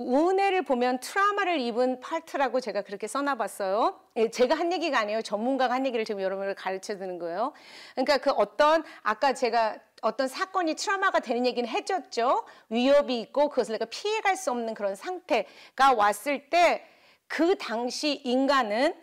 은혜를 0.00 0.62
보면 0.62 0.98
트라우마를 1.00 1.60
입은 1.60 2.00
파트라고 2.00 2.60
제가 2.60 2.82
그렇게 2.82 3.06
써놔봤어요. 3.06 4.00
예, 4.16 4.30
제가 4.30 4.56
한 4.56 4.72
얘기가 4.72 4.98
아니에요. 4.98 5.22
전문가가 5.22 5.74
한 5.74 5.86
얘기를 5.86 6.04
지금 6.04 6.20
여러분을 6.20 6.54
가르쳐 6.54 6.98
드는 6.98 7.18
거예요. 7.18 7.52
그러니까 7.94 8.18
그 8.18 8.30
어떤 8.30 8.82
아까 9.02 9.32
제가 9.32 9.78
어떤 10.00 10.26
사건이 10.26 10.74
트라우마가 10.74 11.20
되는 11.20 11.46
얘기는 11.46 11.68
해줬죠. 11.68 12.44
위협이 12.70 13.20
있고 13.20 13.48
그것을 13.50 13.74
내가 13.74 13.84
피해갈 13.84 14.36
수 14.36 14.50
없는 14.50 14.74
그런 14.74 14.96
상태가 14.96 15.92
왔을 15.94 16.50
때 16.50 16.88
그 17.32 17.56
당시 17.56 18.20
인간은 18.24 18.94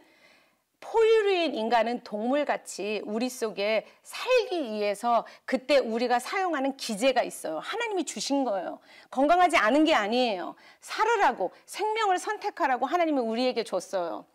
포유류인 0.81 1.55
인간은 1.55 2.03
동물같이 2.03 3.01
우리 3.05 3.29
속에 3.29 3.86
살기 4.03 4.71
위해서 4.71 5.25
그때 5.45 5.77
우리가 5.77 6.19
사용하는 6.19 6.77
기제가 6.77 7.24
있어요. 7.24 7.59
하나님이 7.59 8.05
주신 8.05 8.43
거예요. 8.43 8.79
건강하지 9.12 9.57
않은 9.57 9.83
게 9.83 9.93
아니에요. 9.93 10.55
살으라고 10.79 11.51
생명을 11.65 12.17
선택하라고 12.17 12.86
하나님이 12.86 13.19
우리에게 13.19 13.63
줬어요. 13.63 14.25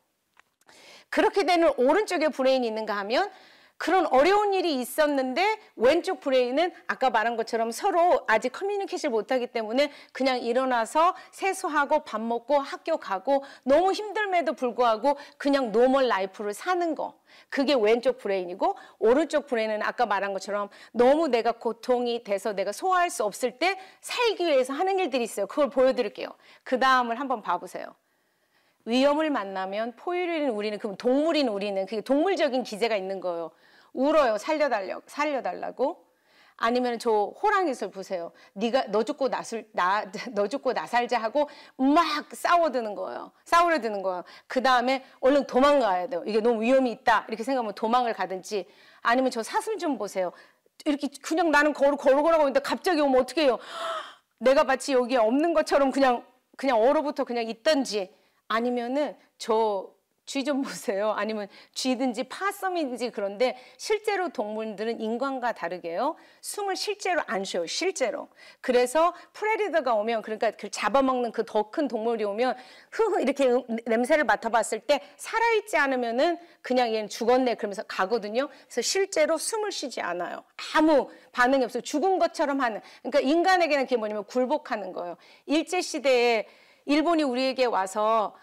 그렇게 1.09 1.45
되는 1.45 1.73
오른쪽에 1.77 2.29
brain이 2.29 2.67
있는가 2.67 2.97
하면 2.99 3.31
그런 3.76 4.07
어려운 4.07 4.54
일이 4.54 4.81
있었는데 4.81 5.59
왼쪽 5.76 6.21
brain은 6.21 6.73
아까 6.87 7.11
말한 7.11 7.37
것처럼 7.37 7.71
서로 7.71 8.25
아직 8.26 8.50
커뮤니케이션 8.50 9.11
못하기 9.11 9.49
때문에 9.49 9.90
그냥 10.12 10.40
일어나서 10.40 11.14
세수하고 11.33 12.04
밥 12.04 12.21
먹고 12.21 12.59
학교 12.59 12.97
가고 12.97 13.45
너무 13.64 13.90
힘듦에도 13.90 14.57
불구하고 14.57 15.16
그냥 15.37 15.73
normal 15.73 16.09
life를 16.09 16.55
사는 16.54 16.95
거. 16.95 17.19
그게 17.49 17.75
왼쪽 17.75 18.19
brain이고 18.19 18.76
오른쪽 19.00 19.47
brain은 19.47 19.83
아까 19.83 20.07
말한 20.07 20.33
것처럼 20.33 20.69
너무 20.93 21.26
내가 21.26 21.52
고통이 21.52 22.23
돼서 22.23 22.52
내가 22.52 22.71
소화할 22.71 23.11
수 23.11 23.25
없을 23.25 23.59
때 23.59 23.78
살기 24.00 24.47
위해서 24.47 24.73
하는 24.73 24.99
일들이 25.00 25.25
있어요. 25.25 25.47
그걸 25.47 25.69
보여드릴게요. 25.69 26.28
그 26.62 26.78
다음을 26.78 27.19
한번 27.19 27.43
봐보세요. 27.43 27.87
위험을 28.87 29.31
만나면 29.31 29.97
포유류인 29.97 30.50
우리는 30.50 30.78
그럼 30.78 30.97
동물인 30.97 31.49
우리는 31.49 31.87
그게 31.87 32.00
동물적인 32.02 32.62
기제가 32.62 32.97
있는 32.97 33.21
거예요. 33.21 33.50
울어요. 33.95 34.37
살려달려 34.37 35.01
살려달라고. 35.07 36.05
아니면 36.57 36.99
저 36.99 37.33
호랑이를 37.43 37.91
보세요. 37.91 38.33
네가 38.53 38.87
너 38.89 39.03
죽고 39.03 39.29
나술 39.29 39.69
나너 39.73 40.47
죽고 40.49 40.73
나 40.73 40.87
살자 40.87 41.19
하고 41.19 41.49
막 41.77 42.05
싸워드는 42.33 42.95
거예요. 42.95 43.33
싸우려 43.45 43.81
드는 43.81 44.03
거예요. 44.03 44.25
그 44.47 44.63
다음에 44.63 45.05
얼른 45.21 45.47
도망가야 45.47 46.09
돼요. 46.09 46.23
이게 46.27 46.41
너무 46.41 46.63
위험이 46.63 46.93
있다 46.93 47.25
이렇게 47.29 47.43
생각하면 47.43 47.75
도망을 47.75 48.13
가든지 48.13 48.69
아니면 49.03 49.31
저 49.31 49.43
사슴 49.43 49.79
좀 49.79 49.99
보세요. 49.99 50.33
이렇게 50.85 51.09
그냥 51.23 51.51
나는 51.51 51.73
걸어 51.73 51.97
걸어 51.97 52.17
걸어가고 52.23 52.43
있는데 52.45 52.61
갑자기 52.61 53.01
오면 53.01 53.23
어떻게 53.23 53.45
해요? 53.45 53.59
내가 54.39 54.65
마치 54.65 54.93
여기에 54.93 55.19
없는 55.19 55.55
것처럼 55.55 55.91
그냥 55.91 56.25
그냥 56.57 56.81
얼어붙어 56.81 57.25
그냥 57.25 57.49
있던지 57.49 58.15
아니면은 58.47 59.17
저 59.39 59.94
쥐 60.26 60.45
좀 60.45 60.62
보세요. 60.62 61.12
아니면 61.12 61.49
쥐든지 61.75 62.25
파썸인지 62.25 63.11
그런데 63.11 63.57
실제로 63.76 64.28
동물들은 64.31 65.00
인간과 65.00 65.52
다르게요. 65.52 66.16
숨을 66.40 66.76
실제로 66.76 67.23
안 67.26 67.45
쉬어요. 67.45 67.66
실제로. 67.66 68.28
그래서 68.61 69.14
프레리더가 69.33 69.95
오면 69.95 70.23
그러니까 70.23 70.50
그 70.52 70.71
잡아먹는 70.71 71.33
그 71.33 71.45
더 71.45 71.71
큰 71.71 71.88
동물이 71.88 72.25
오면 72.25 72.57
흐흐 72.90 73.21
이렇게 73.21 73.47
음, 73.49 73.64
냄새를 73.87 74.25
맡아봤을 74.25 74.81
때 74.81 75.00
살아있지 75.16 75.76
않으면은 75.76 76.38
그냥 76.62 76.93
얘는 76.95 77.09
죽었네 77.09 77.54
그러면서 77.57 77.83
가거든요. 77.85 78.49
그래서 78.64 78.83
실제로 78.83 79.37
숨을 79.38 79.73
쉬지 79.73 80.00
않아요. 80.00 80.43
아무 80.75 81.11
반응이 81.33 81.64
없어요. 81.64 81.83
죽은 81.83 82.19
것처럼 82.19 82.61
하는. 82.61 82.81
그러니까 83.02 83.21
인간에게는 83.21 83.85
그게 83.85 83.97
뭐냐면 83.97 84.25
굴복하는 84.25 84.93
거예요. 84.93 85.16
일제 85.47 85.81
시대에 85.81 86.47
일본이 86.87 87.23
우리에게 87.23 87.64
와서 87.64 88.35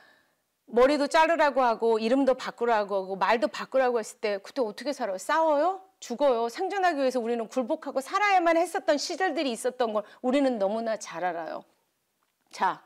머리도 0.71 1.07
자르라고 1.07 1.61
하고 1.61 1.99
이름도 1.99 2.35
바꾸라고 2.35 2.95
하고 2.95 3.15
말도 3.15 3.49
바꾸라고 3.49 3.99
했을 3.99 4.19
때 4.19 4.39
그때 4.41 4.61
어떻게 4.61 4.93
살아요? 4.93 5.17
싸워요? 5.17 5.81
죽어요. 5.99 6.49
생존하기 6.49 6.97
위해서 6.97 7.19
우리는 7.19 7.47
굴복하고 7.47 8.01
살아야만 8.01 8.57
했었던 8.57 8.97
시절들이 8.97 9.51
있었던 9.51 9.93
걸 9.93 10.03
우리는 10.21 10.57
너무나 10.57 10.97
잘 10.97 11.23
알아요. 11.23 11.63
자, 12.51 12.81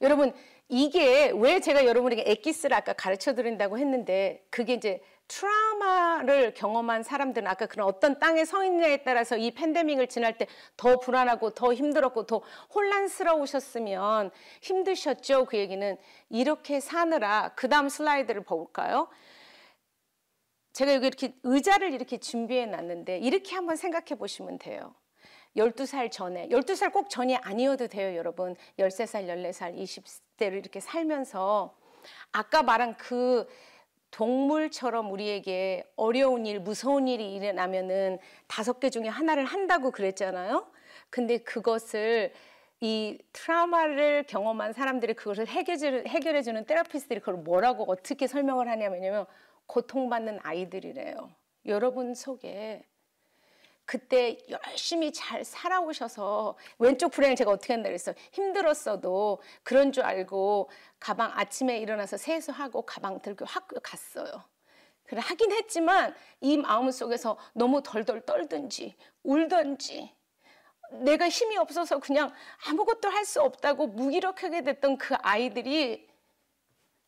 여러분 0.00 0.32
이게 0.68 1.30
왜 1.34 1.60
제가 1.60 1.86
여러분에게 1.86 2.24
엑기스를 2.26 2.74
아까 2.74 2.92
가르쳐 2.92 3.34
드린다고 3.34 3.78
했는데 3.78 4.44
그게 4.50 4.74
이제 4.74 5.00
트라우마를 5.28 6.54
경험한 6.54 7.02
사람들은 7.02 7.46
아까 7.46 7.66
그런 7.66 7.88
어떤 7.88 8.18
땅에 8.18 8.44
서 8.44 8.64
있느냐에 8.64 8.98
따라서 8.98 9.36
이 9.36 9.50
팬데믹을 9.50 10.08
지날 10.08 10.38
때 10.38 10.46
더 10.76 10.98
불안하고 10.98 11.50
더 11.50 11.72
힘들었고 11.72 12.26
더 12.26 12.42
혼란스러우셨으면 12.74 14.30
힘드셨죠. 14.62 15.46
그 15.46 15.56
얘기는 15.56 15.96
이렇게 16.28 16.80
사느라 16.80 17.52
그 17.56 17.68
다음 17.68 17.88
슬라이드를 17.88 18.44
볼까요? 18.44 19.08
제가 20.72 20.94
여기 20.94 21.06
이렇게 21.06 21.34
의자를 21.42 21.92
이렇게 21.92 22.18
준비해 22.18 22.66
놨는데 22.66 23.18
이렇게 23.18 23.54
한번 23.54 23.76
생각해 23.76 24.16
보시면 24.18 24.58
돼요. 24.58 24.94
12살 25.56 26.12
전에, 26.12 26.48
12살 26.48 26.92
꼭 26.92 27.08
전이 27.08 27.34
아니어도 27.36 27.86
돼요, 27.86 28.14
여러분. 28.14 28.54
13살, 28.78 29.26
14살, 29.26 29.74
20대를 29.74 30.58
이렇게 30.58 30.80
살면서 30.80 31.74
아까 32.32 32.62
말한 32.62 32.98
그 32.98 33.48
동물처럼 34.10 35.10
우리에게 35.10 35.84
어려운 35.96 36.46
일, 36.46 36.60
무서운 36.60 37.08
일이 37.08 37.34
일어나면은 37.34 38.18
다섯 38.46 38.80
개 38.80 38.90
중에 38.90 39.08
하나를 39.08 39.44
한다고 39.44 39.90
그랬잖아요. 39.90 40.66
근데 41.10 41.38
그것을 41.38 42.32
이 42.80 43.18
트라우마를 43.32 44.24
경험한 44.24 44.72
사람들이 44.72 45.14
그것을 45.14 45.46
해결해 45.48 46.42
주는 46.42 46.64
테라피스트들이 46.64 47.20
그걸 47.20 47.36
뭐라고 47.36 47.84
어떻게 47.88 48.26
설명을 48.26 48.68
하냐면요. 48.68 49.26
고통받는 49.66 50.40
아이들이래요. 50.42 51.30
여러분 51.66 52.14
속에 52.14 52.84
그때 53.86 54.36
열심히 54.48 55.12
잘 55.12 55.44
살아오셔서 55.44 56.56
왼쪽 56.78 57.10
불행을 57.12 57.36
제가 57.36 57.52
어떻게 57.52 57.72
한다 57.72 57.88
그랬어요. 57.88 58.14
힘들었어도 58.32 59.40
그런 59.62 59.92
줄 59.92 60.02
알고 60.04 60.68
가방 60.98 61.30
아침에 61.38 61.78
일어나서 61.78 62.16
세수하고 62.16 62.82
가방 62.82 63.20
들고 63.22 63.44
학교 63.44 63.78
갔어요. 63.80 64.44
그래 65.04 65.20
하긴 65.22 65.52
했지만 65.52 66.14
이 66.40 66.56
마음 66.58 66.90
속에서 66.90 67.38
너무 67.54 67.80
덜덜 67.82 68.22
떨든지 68.26 68.96
울든지 69.22 70.12
내가 70.90 71.28
힘이 71.28 71.56
없어서 71.56 71.98
그냥 72.00 72.32
아무것도 72.68 73.08
할 73.08 73.24
수 73.24 73.40
없다고 73.42 73.88
무기력하게 73.88 74.62
됐던 74.62 74.98
그 74.98 75.14
아이들이 75.20 76.08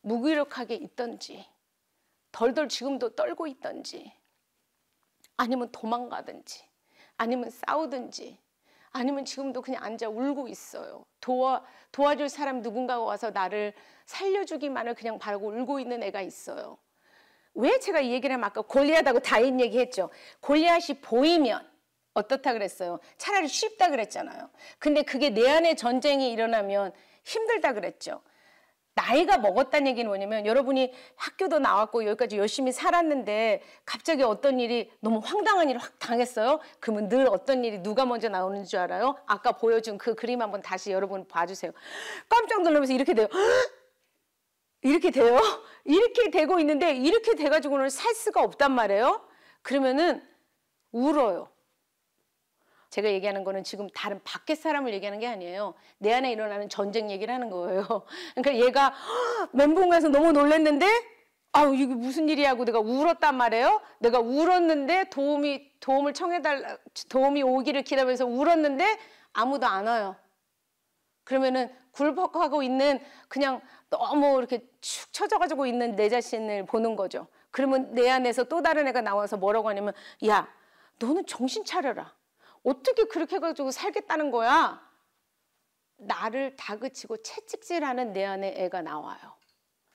무기력하게 0.03 0.77
있던지 0.77 1.45
덜덜 2.33 2.69
지금도 2.69 3.17
떨고 3.17 3.47
있던지 3.49 4.13
아니면 5.37 5.71
도망가든지 5.73 6.68
아니면 7.19 7.51
싸우든지 7.51 8.39
아니면 8.91 9.25
지금도 9.25 9.61
그냥 9.61 9.85
앉아 9.85 10.09
울고 10.09 10.49
있어요. 10.49 11.05
도와 11.21 11.63
도와줄 11.93 12.29
사람 12.29 12.63
누군가가 12.63 13.03
와서 13.03 13.31
나를 13.31 13.75
살려주기만을 14.07 14.95
그냥 14.95 15.19
바라고 15.19 15.49
울고 15.49 15.79
있는 15.81 16.03
애가 16.03 16.23
있어요. 16.23 16.79
왜 17.55 17.79
제가 17.79 18.01
이 18.01 18.13
얘기를 18.13 18.33
하면 18.35 18.45
아까 18.45 18.63
골리앗하고 18.63 19.21
다인 19.21 19.61
얘기했죠. 19.61 20.11
골리앗이 20.41 21.01
보이면 21.03 21.69
어떻다 22.15 22.53
그랬어요. 22.53 22.99
차라리 23.17 23.49
쉽다 23.49 23.91
그랬잖아요. 23.91 24.49
근데 24.79 25.03
그게 25.03 25.31
내 25.31 25.49
안에 25.49 25.75
전쟁이 25.75 26.33
일어나면 26.33 26.93
힘들다 27.25 27.75
그랬죠. 27.75 28.23
나이가 28.99 29.39
먹었다는 29.39 29.87
얘기는 29.87 30.09
뭐냐면 30.09 30.45
여러분이 30.45 30.93
학교도 31.15 31.61
나왔고 31.61 32.05
여기까지 32.05 32.37
열심히 32.37 32.73
살았는데 32.73 33.63
갑자기 33.85 34.25
어떤 34.25 34.59
일이 34.59 34.91
너무 34.99 35.21
황당한 35.23 35.71
일을 35.71 35.81
확 35.81 35.97
당했어요. 36.01 36.59
그러면 36.81 37.09
늘 37.09 37.29
어떤 37.29 37.65
일이 37.65 37.81
누가 37.81 38.05
먼저 38.05 38.29
나오는 38.29 38.65
줄 38.65 38.81
알아요? 38.81 39.17
아까 39.27 39.53
보여준 39.53 39.99
그 39.99 40.17
그림 40.17 40.43
한번 40.43 40.63
다시 40.63 40.91
여러분 40.91 41.29
봐주세요. 41.29 41.71
깜짝 42.29 42.63
놀라면서 42.63 42.93
이렇게 42.93 43.15
돼요. 43.15 43.29
이렇게 44.83 45.13
돼요? 45.13 45.41
이렇게 45.85 46.31
되고 46.31 46.59
있는데 46.59 46.97
이렇게 46.97 47.37
돼가지고는 47.37 47.91
살 47.91 48.15
수가 48.15 48.43
없단 48.43 48.73
말이에요. 48.73 49.21
그러면은 49.63 50.27
울어요. 50.91 51.51
제가 52.91 53.11
얘기하는 53.11 53.45
거는 53.45 53.65
지금 53.65 53.89
다른 53.91 54.21
밖에 54.25 54.55
사람을 54.55 54.93
얘기하는 54.95 55.19
게 55.21 55.27
아니에요. 55.27 55.75
내 55.99 56.13
안에 56.13 56.33
일어나는 56.33 56.69
전쟁 56.69 57.11
얘기를 57.11 57.33
하는 57.33 57.51
거예요. 57.51 57.85
그러니까 58.35 58.67
얘가 58.67 58.95
멘붕 59.53 59.91
가서 59.91 60.09
너무 60.09 60.33
놀랐는데 60.33 60.87
아우 61.53 61.75
이게 61.75 61.95
무슨 61.95 62.29
일이야 62.29 62.55
고 62.55 62.65
내가 62.65 62.79
울었단 62.81 63.37
말이에요. 63.37 63.81
내가 63.99 64.21
울었는데 64.21 65.11
도움이 65.11 65.73
도움을 65.81 66.15
청해달라 66.15 66.79
도움이 67.09 67.43
오기를 67.43 67.83
기다리면서 67.83 68.27
울었는데 68.27 68.99
아무도 69.33 69.67
안 69.67 69.87
와요. 69.87 70.17
그러면은 71.25 71.71
굴복하고 71.93 72.63
있는 72.63 73.01
그냥 73.29 73.61
너무 73.91 74.39
이렇게 74.39 74.61
축 74.81 75.13
처져가지고 75.13 75.67
있는 75.67 75.95
내 75.97 76.09
자신을 76.09 76.65
보는 76.67 76.97
거죠. 76.97 77.27
그러면 77.51 77.93
내 77.95 78.09
안에서 78.09 78.45
또 78.45 78.63
다른 78.63 78.87
애가 78.89 79.01
나와서 79.03 79.37
뭐라고 79.37 79.69
하냐면 79.69 79.93
야 80.27 80.49
너는 80.99 81.27
정신 81.27 81.65
차려라. 81.65 82.18
어떻게 82.65 83.05
그렇게 83.05 83.37
해가지고 83.37 83.71
살겠다는 83.71 84.31
거야? 84.31 84.87
나를 85.97 86.57
다그치고 86.57 87.23
채찍질하는 87.23 88.13
내 88.13 88.25
안에 88.25 88.55
애가 88.57 88.83
나와요. 88.83 89.19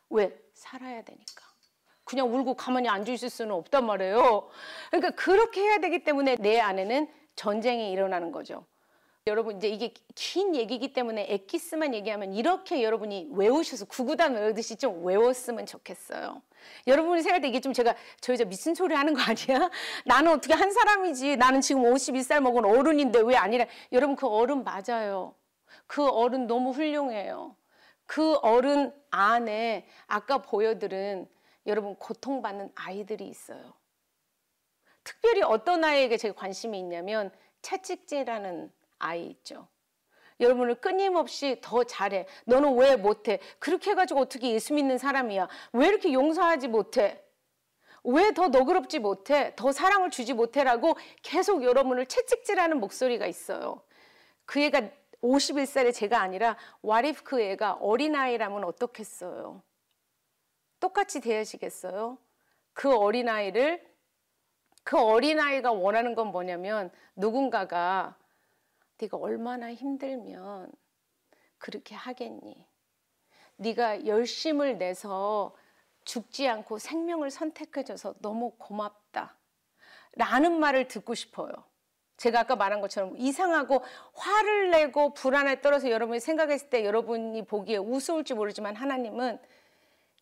왜? 0.09 0.37
살아야 0.53 1.03
되니까. 1.03 1.53
그냥 2.03 2.33
울고 2.33 2.55
가만히 2.55 2.89
앉아 2.89 3.11
있을 3.13 3.29
수는 3.29 3.53
없단 3.55 3.85
말이에요. 3.85 4.49
그러니까 4.91 5.11
그렇게 5.11 5.61
해야 5.61 5.79
되기 5.79 6.03
때문에 6.03 6.35
내 6.35 6.59
안에는 6.59 7.11
전쟁이 7.35 7.91
일어나는 7.91 8.31
거죠. 8.31 8.65
여러분 9.25 9.55
이제 9.55 9.69
이게 9.69 9.93
긴 10.15 10.53
얘기이기 10.53 10.91
때문에 10.91 11.27
엑기스만 11.29 11.93
얘기하면 11.93 12.33
이렇게 12.33 12.83
여러분이 12.83 13.29
외우셔서 13.31 13.85
구구단 13.85 14.35
외우듯이 14.35 14.75
좀 14.75 15.05
외웠으면 15.05 15.65
좋겠어요. 15.65 16.41
여러분이 16.87 17.21
생각할 17.21 17.41
때 17.41 17.47
이게 17.47 17.59
좀 17.59 17.73
제가 17.73 17.95
저 18.21 18.33
여자 18.33 18.45
미친 18.45 18.75
소리 18.75 18.93
하는 18.95 19.13
거 19.13 19.21
아니야? 19.21 19.69
나는 20.05 20.31
어떻게 20.31 20.53
한 20.53 20.71
사람이지? 20.71 21.37
나는 21.37 21.61
지금 21.61 21.83
51살 21.83 22.41
먹은 22.41 22.65
어른인데 22.65 23.21
왜 23.21 23.35
아니라? 23.35 23.65
여러분 23.91 24.15
그 24.15 24.27
어른 24.27 24.63
맞아요. 24.63 25.35
그 25.87 26.07
어른 26.07 26.47
너무 26.47 26.71
훌륭해요. 26.71 27.55
그 28.05 28.35
어른 28.35 28.93
안에 29.11 29.87
아까 30.07 30.39
보여드린 30.39 31.27
여러분 31.65 31.95
고통받는 31.95 32.71
아이들이 32.75 33.27
있어요. 33.27 33.73
특별히 35.03 35.41
어떤 35.41 35.83
아이에게 35.83 36.17
제가 36.17 36.33
관심이 36.35 36.79
있냐면 36.79 37.31
채찍질하는 37.61 38.71
아이 38.99 39.25
있죠. 39.27 39.67
여러분을 40.43 40.75
끊임없이 40.75 41.57
더 41.61 41.83
잘해. 41.83 42.27
너는 42.45 42.77
왜 42.77 42.95
못해? 42.95 43.39
그렇게 43.59 43.91
해가지고 43.91 44.19
어떻게 44.21 44.51
예수 44.51 44.73
믿는 44.73 44.97
사람이야? 44.97 45.47
왜 45.73 45.87
이렇게 45.87 46.13
용서하지 46.13 46.67
못해? 46.67 47.23
왜 48.03 48.31
더 48.33 48.49
너그럽지 48.49 48.99
못해? 48.99 49.53
더 49.55 49.71
사랑을 49.71 50.09
주지 50.11 50.33
못해라고 50.33 50.97
계속 51.21 51.63
여러분을 51.63 52.05
채찍질하는 52.05 52.79
목소리가 52.79 53.25
있어요. 53.27 53.81
그 54.45 54.59
애가 54.59 54.89
51살의 55.21 55.93
제가 55.93 56.19
아니라 56.19 56.57
if 56.85 57.23
그 57.23 57.41
애가 57.41 57.73
어린아이라면 57.75 58.65
어떻겠어요? 58.65 59.63
똑같이 60.79 61.21
대하시겠어요? 61.21 62.17
그 62.73 62.93
어린아이를 62.93 63.81
그 64.83 64.99
어린아이가 64.99 65.71
원하는 65.71 66.13
건 66.13 66.27
뭐냐면 66.27 66.91
누군가가 67.15 68.17
네가 69.03 69.17
얼마나 69.17 69.73
힘들면 69.73 70.71
그렇게 71.57 71.95
하겠니? 71.95 72.65
네가 73.57 74.05
열심을 74.05 74.77
내서 74.77 75.55
죽지 76.05 76.47
않고 76.47 76.79
생명을 76.79 77.29
선택해줘서 77.29 78.15
너무 78.19 78.51
고맙다. 78.57 79.37
라는 80.13 80.59
말을 80.59 80.87
듣고 80.87 81.15
싶어요. 81.15 81.51
제가 82.17 82.41
아까 82.41 82.55
말한 82.55 82.81
것처럼 82.81 83.17
이상하고 83.17 83.83
화를 84.13 84.69
내고 84.69 85.13
불안에 85.13 85.61
떨어서 85.61 85.89
여러분이 85.89 86.19
생각했을 86.19 86.69
때 86.69 86.85
여러분이 86.85 87.45
보기에 87.45 87.77
우스울지 87.77 88.35
모르지만 88.35 88.75
하나님은 88.75 89.39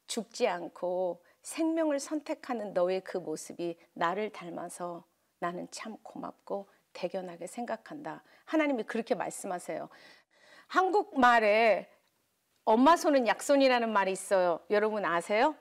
죽지 0.07 0.47
않고 0.47 1.23
생명을 1.41 1.99
선택하는 1.99 2.73
너의 2.73 3.01
그 3.01 3.17
모습이 3.17 3.77
나를 3.93 4.31
닮아서 4.31 5.03
나는 5.39 5.67
참 5.71 5.97
고맙고 6.03 6.69
대견하게 6.93 7.47
생각한다. 7.47 8.23
하나님이 8.45 8.83
그렇게 8.83 9.15
말씀하세요. 9.15 9.89
한국말에 10.67 11.89
엄마 12.63 12.95
손은 12.95 13.27
약손이라는 13.27 13.91
말이 13.91 14.11
있어요. 14.11 14.59
여러분 14.69 15.03
아세요? 15.05 15.55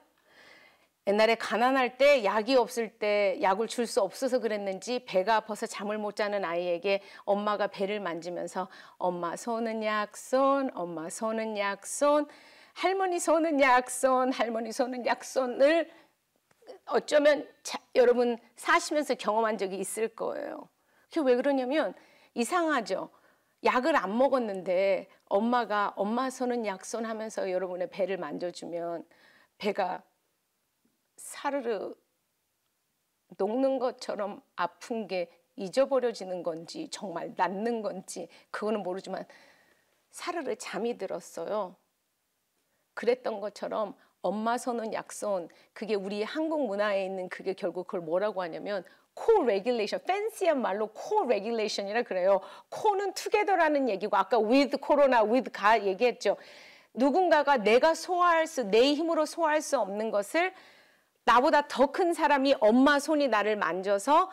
옛날에 1.06 1.34
가난할 1.34 1.96
때 1.96 2.24
약이 2.24 2.54
없을 2.56 2.90
때 2.90 3.38
약을 3.40 3.66
줄 3.68 3.86
수 3.86 4.00
없어서 4.02 4.38
그랬는지 4.38 5.04
배가 5.06 5.36
아파서 5.36 5.66
잠을 5.66 5.98
못 5.98 6.14
자는 6.14 6.44
아이에게 6.44 7.02
엄마가 7.24 7.68
배를 7.68 8.00
만지면서 8.00 8.68
엄마 8.98 9.34
손은 9.34 9.82
약손, 9.82 10.70
엄마 10.74 11.08
손은 11.08 11.56
약손, 11.58 12.28
할머니 12.74 13.18
손은 13.18 13.60
약손, 13.60 14.32
할머니 14.32 14.72
손은 14.72 15.06
약손을 15.06 15.90
어쩌면 16.86 17.48
자, 17.62 17.78
여러분 17.96 18.38
사시면서 18.56 19.14
경험한 19.14 19.58
적이 19.58 19.78
있을 19.78 20.08
거예요. 20.08 20.68
그게 21.10 21.20
왜 21.20 21.36
그러냐면 21.36 21.92
이상하죠. 22.34 23.10
약을 23.64 23.96
안 23.96 24.16
먹었는데 24.16 25.08
엄마가 25.26 25.92
엄마 25.96 26.30
손은 26.30 26.64
약손 26.64 27.04
하면서 27.04 27.50
여러분의 27.50 27.90
배를 27.90 28.16
만져주면 28.16 29.04
배가 29.58 30.02
사르르 31.16 31.94
녹는 33.36 33.78
것처럼 33.78 34.40
아픈 34.56 35.06
게 35.06 35.30
잊어버려지는 35.56 36.42
건지 36.42 36.88
정말 36.90 37.34
낫는 37.36 37.82
건지 37.82 38.28
그거는 38.50 38.82
모르지만 38.82 39.26
사르르 40.10 40.56
잠이 40.56 40.96
들었어요. 40.96 41.76
그랬던 42.94 43.40
것처럼 43.40 43.94
엄마 44.22 44.58
손은 44.58 44.92
약손 44.92 45.48
그게 45.72 45.94
우리 45.94 46.22
한국 46.22 46.66
문화에 46.66 47.04
있는 47.04 47.28
그게 47.28 47.52
결국 47.52 47.86
그걸 47.86 48.00
뭐라고 48.00 48.42
하냐면 48.42 48.84
co-regulation 49.14 50.00
fancy한 50.06 50.60
말로 50.60 50.88
co-regulation이라 50.88 52.02
그래요. 52.02 52.40
co는 52.70 53.12
together라는 53.14 53.88
얘기고 53.88 54.16
아까 54.16 54.38
with 54.38 54.76
코로나 54.78 55.22
with 55.22 55.50
가 55.50 55.84
얘기했죠. 55.84 56.36
누군가가 56.94 57.58
내가 57.58 57.94
소화할 57.94 58.46
수 58.46 58.62
내 58.64 58.94
힘으로 58.94 59.26
소화할 59.26 59.62
수 59.62 59.78
없는 59.78 60.10
것을 60.10 60.52
나보다 61.24 61.68
더 61.68 61.86
큰 61.92 62.12
사람이 62.14 62.56
엄마 62.60 62.98
손이 62.98 63.28
나를 63.28 63.56
만져서 63.56 64.30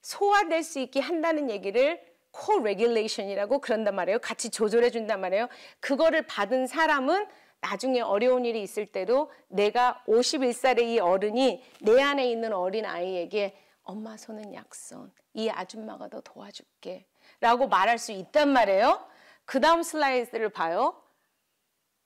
소화될 0.00 0.62
수 0.62 0.78
있게 0.78 1.00
한다는 1.00 1.50
얘기를 1.50 2.00
co-regulation이라고 2.30 3.58
그런단 3.60 3.94
말이에요. 3.96 4.18
같이 4.20 4.50
조절해 4.50 4.90
준단 4.90 5.20
말이에요. 5.20 5.48
그거를 5.80 6.22
받은 6.26 6.66
사람은 6.68 7.26
나중에 7.60 8.00
어려운 8.00 8.46
일이 8.46 8.62
있을 8.62 8.86
때도 8.86 9.30
내가 9.48 10.02
51살의 10.06 10.82
이 10.82 10.98
어른이 11.00 11.62
내 11.82 12.00
안에 12.00 12.30
있는 12.30 12.52
어린 12.54 12.86
아이에게 12.86 13.54
엄마 13.82 14.16
손은 14.16 14.54
약손, 14.54 15.12
이 15.34 15.48
아줌마가 15.48 16.08
더 16.08 16.20
도와줄게 16.20 17.06
라고 17.40 17.68
말할 17.68 17.98
수 17.98 18.12
있단 18.12 18.48
말이에요. 18.48 19.04
그 19.44 19.60
다음 19.60 19.82
슬라이드를 19.82 20.50
봐요. 20.50 21.02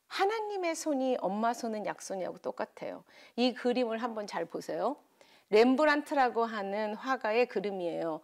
하나님의 0.07 0.77
손이 0.77 1.17
엄마 1.21 1.53
손은 1.53 1.87
약손이하고 1.87 2.39
똑같아요. 2.39 3.05
이 3.37 3.53
그림을 3.53 4.03
한번 4.03 4.27
잘 4.27 4.45
보세요. 4.45 4.97
렘브란트라고 5.51 6.45
하는 6.45 6.95
화가의 6.95 7.47
그림이에요. 7.47 8.21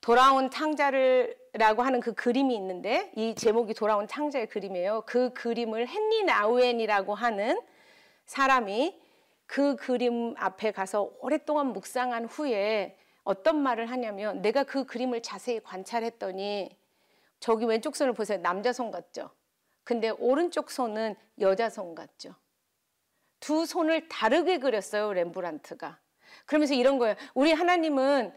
돌아온 0.00 0.50
탕자를 0.50 1.36
라고 1.54 1.82
하는 1.82 2.00
그 2.00 2.12
그림이 2.12 2.54
있는데 2.54 3.10
이 3.16 3.34
제목이 3.34 3.74
돌아온 3.74 4.06
탕자의 4.06 4.48
그림이에요. 4.48 5.02
그 5.06 5.32
그림을 5.32 5.88
헨리 5.88 6.22
나우엔이라고 6.24 7.14
하는 7.14 7.60
사람이 8.26 9.00
그 9.46 9.76
그림 9.76 10.34
앞에 10.36 10.72
가서 10.72 11.12
오랫동안 11.20 11.68
묵상한 11.68 12.26
후에 12.26 12.98
어떤 13.24 13.60
말을 13.62 13.86
하냐면 13.90 14.42
내가 14.42 14.64
그 14.64 14.84
그림을 14.84 15.22
자세히 15.22 15.60
관찰했더니 15.60 16.76
저기 17.40 17.64
왼쪽 17.64 17.96
손을 17.96 18.12
보세요. 18.12 18.40
남자 18.40 18.72
손 18.72 18.90
같죠? 18.90 19.30
근데 19.84 20.10
오른쪽 20.10 20.70
손은 20.70 21.14
여자 21.40 21.70
손 21.70 21.94
같죠? 21.94 22.34
두 23.40 23.66
손을 23.66 24.08
다르게 24.08 24.58
그렸어요. 24.58 25.12
렘브란트가. 25.12 26.00
그러면서 26.44 26.74
이런 26.74 26.98
거예요. 26.98 27.14
우리 27.34 27.52
하나님은 27.52 28.32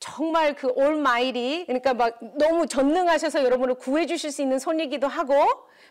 정말 0.00 0.54
그 0.54 0.68
올마일이 0.74 1.66
그러니까 1.66 1.92
막 1.94 2.18
너무 2.38 2.66
전능하셔서 2.66 3.44
여러분을 3.44 3.74
구해 3.74 4.06
주실 4.06 4.32
수 4.32 4.40
있는 4.42 4.58
손이기도 4.58 5.06
하고 5.06 5.34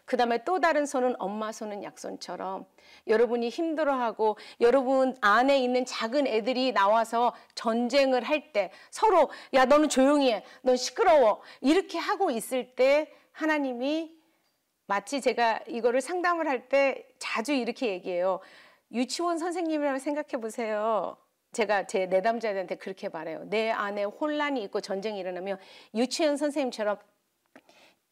그다음에 0.06 0.44
또 0.44 0.60
다른 0.60 0.88
손은 0.88 1.16
엄마 1.20 1.52
손은 1.52 1.84
약손처럼 1.84 2.66
여러분이 3.08 3.50
힘들어하고 3.50 4.38
여러분 4.62 5.16
안에 5.22 5.60
있는 5.60 5.86
작은 5.86 6.26
애들이 6.26 6.72
나와서 6.72 7.34
전쟁을 7.54 8.24
할 8.24 8.52
때 8.52 8.72
서로 8.90 9.30
야 9.54 9.66
너는 9.66 9.90
조용히 9.90 10.32
해. 10.32 10.44
넌 10.64 10.76
시끄러워. 10.76 11.42
이렇게 11.62 12.00
하고 12.00 12.32
있을 12.32 12.76
때 12.76 13.12
하나님이 13.32 14.12
마치 14.88 15.22
제가 15.22 15.60
이거를 15.68 16.02
상담을 16.02 16.48
할 16.48 16.68
때 16.68 17.06
자주 17.20 17.54
이렇게 17.54 17.88
얘기해요. 17.90 18.40
유치원 18.92 19.38
선생님이라고 19.38 20.00
생각해 20.00 20.42
보세요. 20.42 21.16
제가 21.52 21.88
제 21.88 22.06
내담자들한테 22.06 22.76
그렇게 22.76 23.10
말해요. 23.10 23.44
내 23.46 23.72
안에 23.72 24.04
혼란이 24.04 24.62
있고 24.64 24.82
전쟁이 24.82 25.20
일어나면 25.20 25.58
유치원 25.96 26.38
선생님처럼 26.38 26.98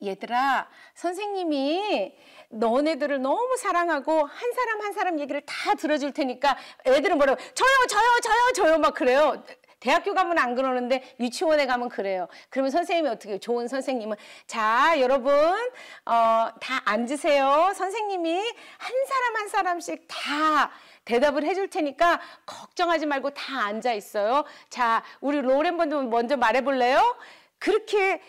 얘들아, 0.03 0.69
선생님이 0.93 2.15
너네들을 2.49 3.19
너무 3.21 3.57
사랑하고 3.57 4.25
한 4.25 4.53
사람 4.53 4.81
한 4.81 4.93
사람 4.93 5.19
얘기를 5.19 5.41
다 5.41 5.73
들어줄 5.73 6.13
테니까 6.13 6.55
애들은 6.85 7.17
뭐라고 7.17 7.41
저요, 7.53 7.87
저요, 7.89 8.19
저요, 8.21 8.53
저요 8.55 8.77
막 8.77 8.93
그래요. 8.93 9.43
대학교 9.79 10.13
가면 10.13 10.37
안 10.39 10.55
그러는데 10.55 11.03
유치원에 11.19 11.65
가면 11.65 11.89
그래요. 11.89 12.27
그러면 12.49 12.71
선생님이 12.71 13.09
어떻게 13.09 13.37
좋은 13.37 13.67
선생님은 13.67 14.17
자 14.47 14.95
여러분 14.99 15.33
어, 15.33 16.49
다 16.59 16.81
앉으세요. 16.85 17.73
선생님이 17.75 18.33
한 18.33 19.05
사람 19.07 19.35
한 19.35 19.47
사람씩 19.47 20.07
다 20.07 20.71
대답을 21.05 21.43
해줄 21.43 21.69
테니까 21.69 22.19
걱정하지 22.45 23.05
말고 23.05 23.31
다 23.31 23.65
앉아 23.65 23.93
있어요. 23.93 24.45
자 24.69 25.03
우리 25.21 25.41
로렌 25.41 25.77
번도 25.77 26.03
먼저 26.03 26.37
말해볼래요? 26.37 27.17
그렇게 27.59 28.21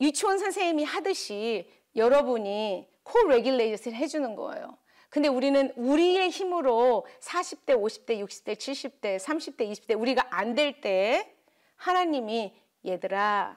유치원 0.00 0.38
선생님이 0.38 0.84
하듯이 0.84 1.70
여러분이 1.96 2.88
co-regulation을 3.02 3.96
해주는 3.96 4.36
거예요. 4.36 4.76
근데 5.10 5.28
우리는 5.28 5.72
우리의 5.76 6.30
힘으로 6.30 7.04
40대, 7.20 7.70
50대, 7.74 8.24
60대, 8.24 8.54
70대, 8.54 9.18
30대, 9.18 9.70
20대 9.70 10.00
우리가 10.00 10.26
안 10.30 10.54
될 10.54 10.80
때 10.80 11.34
하나님이 11.76 12.54
얘들아 12.86 13.56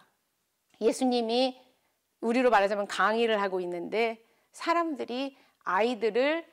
예수님이 0.82 1.62
우리로 2.22 2.50
말하자면 2.50 2.88
강의를 2.88 3.42
하고 3.42 3.60
있는데 3.62 4.24
사람들이 4.52 5.38
아이들을 5.64 6.46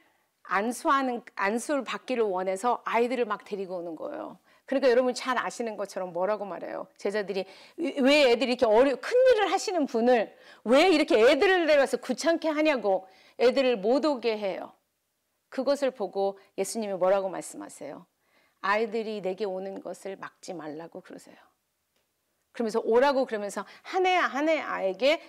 안수하는 0.42 1.22
안수를 1.36 1.84
받기를 1.84 2.22
원해서 2.24 2.82
아이들을 2.84 3.24
막 3.24 3.44
데리고 3.44 3.76
오는 3.78 3.94
거예요. 3.96 4.38
그러니까 4.66 4.90
여러분 4.90 5.14
잘 5.14 5.38
아시는 5.38 5.76
것처럼 5.76 6.12
뭐라고 6.12 6.44
말해요? 6.44 6.86
제자들이 6.96 7.44
왜 7.76 8.30
애들이 8.32 8.52
이렇게 8.52 8.66
어려 8.66 8.96
큰 8.96 9.16
일을 9.32 9.50
하시는 9.50 9.86
분을 9.86 10.36
왜 10.64 10.88
이렇게 10.90 11.18
애들을 11.20 11.66
데려와서 11.66 11.98
귀찮게 11.98 12.48
하냐고 12.48 13.06
애들을 13.38 13.78
못 13.78 14.04
오게 14.04 14.36
해요. 14.38 14.72
그것을 15.50 15.90
보고 15.90 16.38
예수님이 16.58 16.94
뭐라고 16.94 17.28
말씀하세요? 17.28 18.06
아이들이 18.62 19.20
내게 19.20 19.44
오는 19.44 19.80
것을 19.80 20.16
막지 20.16 20.54
말라고 20.54 21.00
그러세요. 21.02 21.36
그러면서 22.52 22.80
오라고 22.80 23.26
그러면서 23.26 23.64
한 23.82 24.06
해 24.06 24.16
한 24.16 24.48
해 24.48 24.60
아에게 24.60 25.22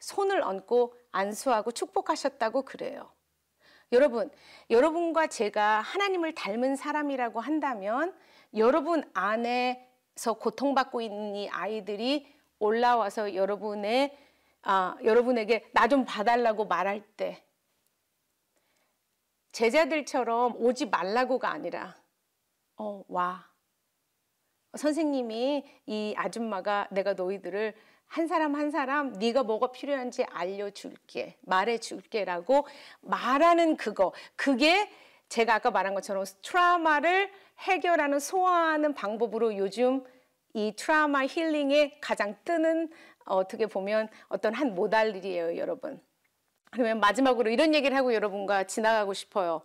손을 0.00 0.42
얹고 0.42 0.94
안수하고 1.12 1.72
축복하셨다고 1.72 2.62
그래요. 2.62 3.10
여러분, 3.92 4.30
여러분과 4.70 5.28
제가 5.28 5.80
하나님을 5.80 6.34
닮은 6.34 6.76
사람이라고 6.76 7.40
한다면 7.40 8.14
여러분 8.56 9.08
안에서 9.14 10.34
고통받고 10.40 11.00
있는 11.00 11.36
이 11.36 11.48
아이들이 11.48 12.26
올라와서 12.58 13.34
여러분의 13.34 14.16
아, 14.62 14.96
여러분에게 15.04 15.70
나 15.72 15.86
좀 15.88 16.04
봐달라고 16.04 16.64
말할 16.66 17.02
때 17.16 17.43
제자들처럼 19.54 20.56
오지 20.56 20.86
말라고가 20.86 21.50
아니라 21.50 21.94
어, 22.76 23.04
와. 23.08 23.48
선생님이 24.76 25.64
이 25.86 26.14
아줌마가 26.16 26.88
내가 26.90 27.14
너희들을 27.14 27.72
한 28.06 28.26
사람 28.26 28.56
한 28.56 28.72
사람 28.72 29.12
네가 29.12 29.44
뭐가 29.44 29.70
필요한지 29.70 30.24
알려줄게 30.24 31.38
말해줄게라고 31.42 32.66
말하는 33.00 33.76
그거 33.76 34.12
그게 34.34 34.90
제가 35.28 35.54
아까 35.54 35.70
말한 35.70 35.94
것처럼 35.94 36.24
트라우마를 36.42 37.30
해결하는 37.60 38.18
소화하는 38.18 38.94
방법으로 38.94 39.56
요즘 39.56 40.02
이 40.52 40.74
트라우마 40.76 41.26
힐링에 41.26 41.98
가장 42.00 42.36
뜨는 42.44 42.90
어떻게 43.24 43.66
보면 43.66 44.08
어떤 44.28 44.52
한 44.52 44.74
모달일이에요 44.74 45.56
여러분 45.56 46.02
그러면 46.74 46.98
마지막으로 46.98 47.50
이런 47.50 47.72
얘기를 47.72 47.96
하고 47.96 48.12
여러분과 48.12 48.64
지나가고 48.64 49.14
싶어요. 49.14 49.62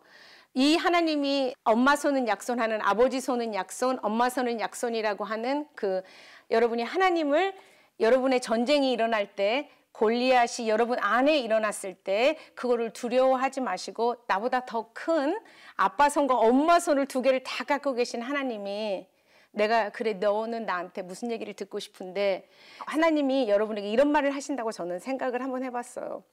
이 0.53 0.75
하나님이 0.75 1.55
엄마 1.63 1.95
손은 1.95 2.27
약손하는 2.27 2.79
아버지 2.83 3.19
손은 3.19 3.55
약손, 3.55 3.97
엄마 4.03 4.29
손은 4.29 4.59
약손이라고 4.59 5.23
하는 5.23 5.65
그 5.73 6.03
여러분이 6.51 6.83
하나님을 6.83 7.55
여러분의 7.99 8.41
전쟁이 8.41 8.91
일어날 8.91 9.35
때 9.35 9.71
골리앗이 9.91 10.69
여러분 10.69 10.99
안에 10.99 11.39
일어났을 11.39 11.95
때 11.95 12.37
그거를 12.53 12.91
두려워하지 12.93 13.61
마시고 13.61 14.15
나보다 14.27 14.65
더 14.65 14.91
큰 14.93 15.39
아빠 15.75 16.09
손과 16.09 16.35
엄마 16.35 16.79
손을 16.79 17.07
두 17.07 17.23
개를 17.23 17.41
다 17.43 17.63
갖고 17.63 17.95
계신 17.95 18.21
하나님이 18.21 19.07
내가 19.51 19.89
그래 19.89 20.13
너는 20.13 20.67
나한테 20.67 21.01
무슨 21.01 21.31
얘기를 21.31 21.55
듣고 21.55 21.79
싶은데 21.79 22.47
하나님이 22.85 23.49
여러분에게 23.49 23.89
이런 23.89 24.11
말을 24.11 24.35
하신다고 24.35 24.71
저는 24.71 24.99
생각을 24.99 25.41
한번 25.41 25.63
해봤어요. 25.63 26.23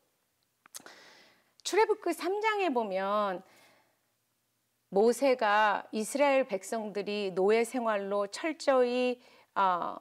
출애굽기 1.67 2.11
3장에 2.11 2.73
보면 2.73 3.43
모세가 4.89 5.89
이스라엘 5.91 6.47
백성들이 6.47 7.33
노예 7.35 7.65
생활로 7.65 8.29
철저히 8.29 9.21
어, 9.57 9.97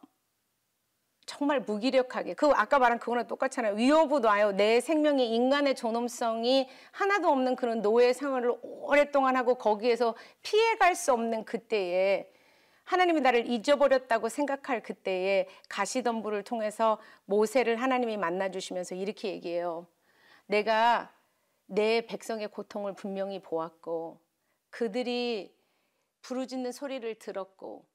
정말 1.26 1.62
무기력하게 1.62 2.36
그 2.36 2.52
아까 2.54 2.78
말한 2.78 3.00
그거랑 3.00 3.26
똑같잖아요. 3.26 3.74
위협도 3.78 4.28
와요. 4.28 4.52
내 4.52 4.80
생명이 4.80 5.34
인간의 5.34 5.74
존엄성이 5.74 6.70
하나도 6.92 7.30
없는 7.30 7.56
그런 7.56 7.82
노예 7.82 8.14
생활을 8.14 8.56
오랫동안 8.62 9.36
하고 9.36 9.56
거기에서 9.56 10.14
피해갈 10.44 10.94
수 10.94 11.14
없는 11.14 11.46
그때에 11.46 12.30
하나님이 12.84 13.22
나를 13.22 13.50
잊어버렸다고 13.50 14.30
생각할 14.30 14.84
그때에 14.84 15.48
가시덤불을 15.70 16.44
통해서 16.44 17.00
모세를 17.26 17.82
하나님이 17.82 18.18
만나 18.18 18.52
주시면서 18.52 18.94
이렇게 18.94 19.30
얘기해요. 19.30 19.88
내가 20.46 21.15
내 21.68 22.06
백성의 22.06 22.50
고통을 22.50 22.94
분명히 22.94 23.42
보았고 23.42 24.22
그들이 24.70 25.56
부르짖는 26.22 26.72
소리를 26.72 27.14
들었고 27.20 27.88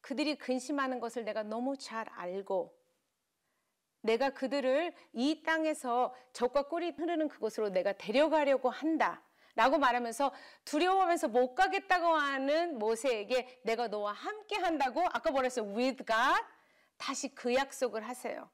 그들이 0.00 0.36
근심하는 0.36 1.00
것을 1.00 1.24
내가 1.24 1.42
너무 1.42 1.76
잘 1.76 2.08
알고 2.10 2.76
내가 4.02 4.30
그들을 4.30 4.94
이 5.12 5.42
땅에서 5.42 6.14
적과 6.32 6.68
꿀이 6.68 6.90
흐르는 6.90 7.28
그곳으로 7.28 7.70
내가 7.70 7.92
데려가려고 7.92 8.70
한다. 8.70 9.22
라고 9.56 9.78
말하면서 9.78 10.32
두려워하면서 10.66 11.28
못 11.28 11.54
가겠다고 11.54 12.06
하는 12.06 12.78
모세에게 12.78 13.60
내가 13.64 13.88
너와 13.88 14.12
함께 14.12 14.56
한다고 14.56 15.00
아까 15.06 15.30
뭐랬어요? 15.30 15.64
with 15.74 16.04
God 16.04 16.44
다시 16.98 17.34
그 17.34 17.54
약속을 17.54 18.06
하세요. 18.06 18.50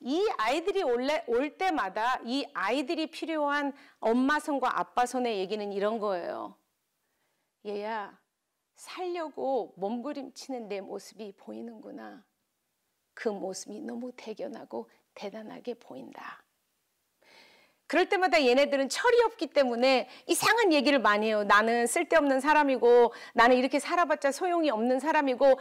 이 0.00 0.26
아이들이 0.38 0.82
올 0.82 1.58
때마다 1.58 2.20
이 2.24 2.46
아이들이 2.54 3.08
필요한 3.08 3.72
엄마 3.98 4.40
손과 4.40 4.78
아빠 4.78 5.04
손의 5.04 5.38
얘기는 5.38 5.72
이런 5.72 5.98
거예요. 5.98 6.56
얘야, 7.66 8.18
살려고 8.74 9.74
몸부림치는 9.76 10.68
내 10.68 10.80
모습이 10.80 11.34
보이는구나. 11.36 12.24
그 13.12 13.28
모습이 13.28 13.80
너무 13.80 14.12
대견하고 14.16 14.88
대단하게 15.12 15.74
보인다. 15.74 16.42
그럴 17.86 18.08
때마다 18.08 18.42
얘네들은 18.42 18.88
철이 18.88 19.20
없기 19.24 19.48
때문에 19.48 20.08
이상한 20.26 20.72
얘기를 20.72 20.98
많이 20.98 21.26
해요. 21.26 21.44
나는 21.44 21.86
쓸데없는 21.86 22.40
사람이고 22.40 23.12
나는 23.34 23.56
이렇게 23.56 23.78
살아봤자 23.78 24.32
소용이 24.32 24.70
없는 24.70 25.00
사람이고 25.00 25.60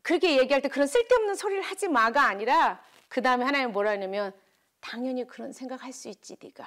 그렇게 0.00 0.38
얘기할 0.38 0.62
때 0.62 0.68
그런 0.68 0.86
쓸데없는 0.86 1.34
소리를 1.34 1.60
하지 1.60 1.88
마가 1.88 2.22
아니라 2.22 2.82
그 3.14 3.22
다음에 3.22 3.44
하나님 3.44 3.70
뭐라 3.70 3.90
하냐면 3.90 4.32
당연히 4.80 5.24
그런 5.24 5.52
생각할 5.52 5.92
수 5.92 6.08
있지 6.08 6.36
네가 6.42 6.66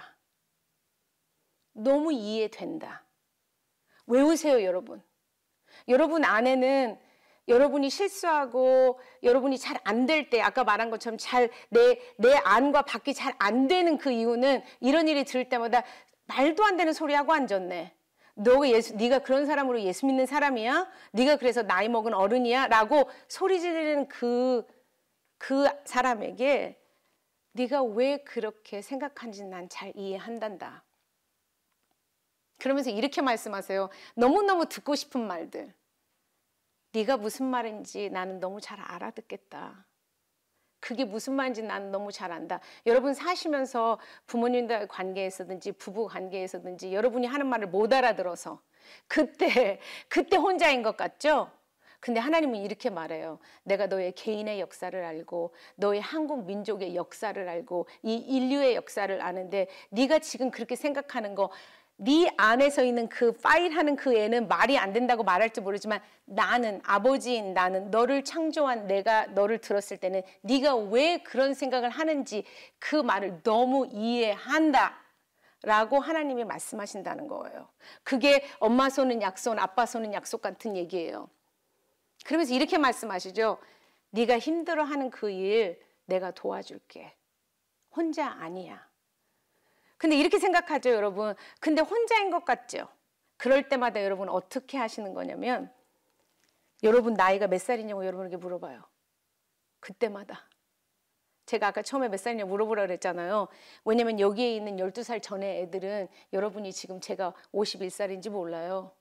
너무 1.74 2.14
이해된다. 2.14 3.04
외우세요 4.06 4.64
여러분. 4.64 5.04
여러분 5.90 6.24
안에는 6.24 6.98
여러분이 7.50 7.90
실수하고 7.90 8.98
여러분이 9.24 9.58
잘 9.58 9.78
안 9.84 10.06
될 10.06 10.30
때 10.30 10.40
아까 10.40 10.64
말한 10.64 10.90
것처럼 10.90 11.18
잘 11.18 11.50
내 11.70 12.00
내 12.18 12.34
안과 12.46 12.84
밖이 12.84 13.14
잘 13.14 13.36
안 13.40 13.68
되는 13.68 13.98
그 13.98 14.10
이유는 14.10 14.64
이런 14.80 15.10
일이 15.10 15.26
들을 15.26 15.50
때마다 15.50 15.84
말도 16.28 16.64
안 16.64 16.78
되는 16.78 16.94
소리 16.94 17.14
하고 17.14 17.34
앉았네. 17.34 17.94
너가 18.36 18.70
예수 18.70 18.96
네가 18.96 19.20
그런 19.20 19.46
사람으로 19.46 19.82
예수 19.82 20.06
믿는 20.06 20.26
사람이야? 20.26 20.88
네가 21.12 21.36
그래서 21.36 21.64
나이 21.64 21.90
먹은 21.90 22.14
어른이야?라고 22.14 23.10
소리 23.28 23.60
지르는 23.60 24.08
그 24.08 24.66
그그 25.38 25.68
사람에게 25.86 26.80
네가 27.54 27.84
왜 27.84 28.18
그렇게 28.18 28.82
생각하는지 28.82 29.46
난 29.46 29.68
잘 29.70 29.92
이해한단다. 29.96 30.84
그러면서 32.60 32.90
이렇게 32.90 33.22
말씀하세요. 33.22 33.90
너무너무 34.16 34.68
듣고 34.68 34.96
싶은 34.96 35.26
말들. 35.28 35.74
네가 36.94 37.18
무슨 37.18 37.46
말인지 37.48 38.10
나는 38.10 38.40
너무 38.40 38.60
잘 38.62 38.80
알아듣겠다. 38.80 39.86
그게 40.80 41.06
무슨 41.06 41.34
말인지 41.34 41.64
나는 41.64 41.92
너무 41.92 42.12
잘 42.12 42.32
안다. 42.32 42.60
여러분 42.86 43.14
사시면서 43.14 44.00
부모님과의 44.28 44.88
관계에서든지 44.88 45.74
부부 45.74 46.08
관계에서든지 46.08 46.94
여러분이 46.94 47.28
하는 47.28 47.48
말을 47.48 47.68
못 47.68 47.92
알아들어서 47.94 48.62
그때 49.08 49.80
그때 50.08 50.38
혼자인 50.38 50.84
것 50.84 50.96
같죠? 50.96 51.52
근데 52.00 52.20
하나님은 52.20 52.58
이렇게 52.58 52.90
말해요. 52.90 53.40
내가 53.64 53.88
너의 53.88 54.14
개인의 54.14 54.60
역사를 54.60 55.04
알고 55.04 55.54
너의 55.76 56.02
한국 56.02 56.46
민족의 56.46 56.96
역사를 56.96 57.50
알고 57.50 57.88
이 58.04 58.16
인류의 58.16 58.76
역사를 58.76 59.22
아는데 59.22 59.68
네가 59.90 60.20
지금 60.20 60.52
그렇게 60.52 60.76
생각하는 60.76 61.36
거 61.36 61.50
네 62.00 62.32
안에서 62.38 62.84
있는 62.84 63.10
그 63.10 63.32
파일 63.32 63.76
하는 63.76 63.96
그 63.96 64.16
애는 64.16 64.48
말이 64.48 64.78
안 64.78 64.94
된다고 64.94 65.24
말할지 65.24 65.62
모르지만 65.62 66.00
나는 66.26 66.80
아버지인 66.86 67.54
나는 67.54 67.90
너를 67.90 68.24
창조한 68.24 68.86
내가 68.86 69.26
너를 69.28 69.58
들었을 69.58 69.98
때는 69.98 70.22
네가 70.42 70.76
왜 70.76 71.18
그런 71.24 71.56
생각을 71.56 71.90
하는지 71.90 72.44
그 72.78 72.96
말을 72.96 73.42
너무 73.44 73.88
이해한다. 73.92 74.96
라고 75.64 76.00
하나님이 76.00 76.44
말씀하신다는 76.44 77.28
거예요. 77.28 77.68
그게 78.04 78.46
엄마 78.60 78.92
손은 78.92 79.24
약손, 79.24 79.58
아빠 79.58 79.88
손은 79.88 80.14
약속 80.14 80.42
같은 80.44 80.78
얘기예요. 80.78 81.30
그러면서 82.26 82.54
이렇게 82.54 82.78
말씀하시죠. 82.78 83.58
네가 84.12 84.40
힘들어하는 84.40 85.10
그 85.12 85.30
일 85.32 85.80
내가 86.06 86.32
도와줄게. 86.32 87.16
혼자 87.96 88.28
아니야. 88.28 88.88
근데 89.98 90.16
이렇게 90.16 90.40
생각하죠, 90.40 90.92
여러분. 90.92 91.36
근데 91.60 91.82
혼자인 91.82 92.30
것 92.32 92.46
같죠? 92.46 92.88
그럴 93.38 93.68
때마다 93.70 94.04
여러분 94.04 94.30
어떻게 94.30 94.78
하시는 94.78 95.14
거냐면 95.14 95.72
여러분 96.84 97.14
나이가 97.14 97.48
몇 97.48 97.60
살이냐고 97.60 98.06
여러분에게 98.06 98.38
물어봐요. 98.38 98.84
그때마다. 99.80 100.48
제가 101.46 101.68
아까 101.68 101.82
처음에 101.82 102.10
몇 102.10 102.18
살이냐고 102.20 102.50
물어보라 102.50 102.84
그랬잖아요. 102.84 103.48
왜냐면 103.86 104.20
여기에 104.20 104.56
있는 104.56 104.78
12살 104.78 105.22
전에 105.22 105.62
애들은 105.62 106.08
여러분이 106.34 106.72
지금 106.74 107.00
제가 107.00 107.34
51살인지 107.54 108.30
몰라요. 108.30 108.92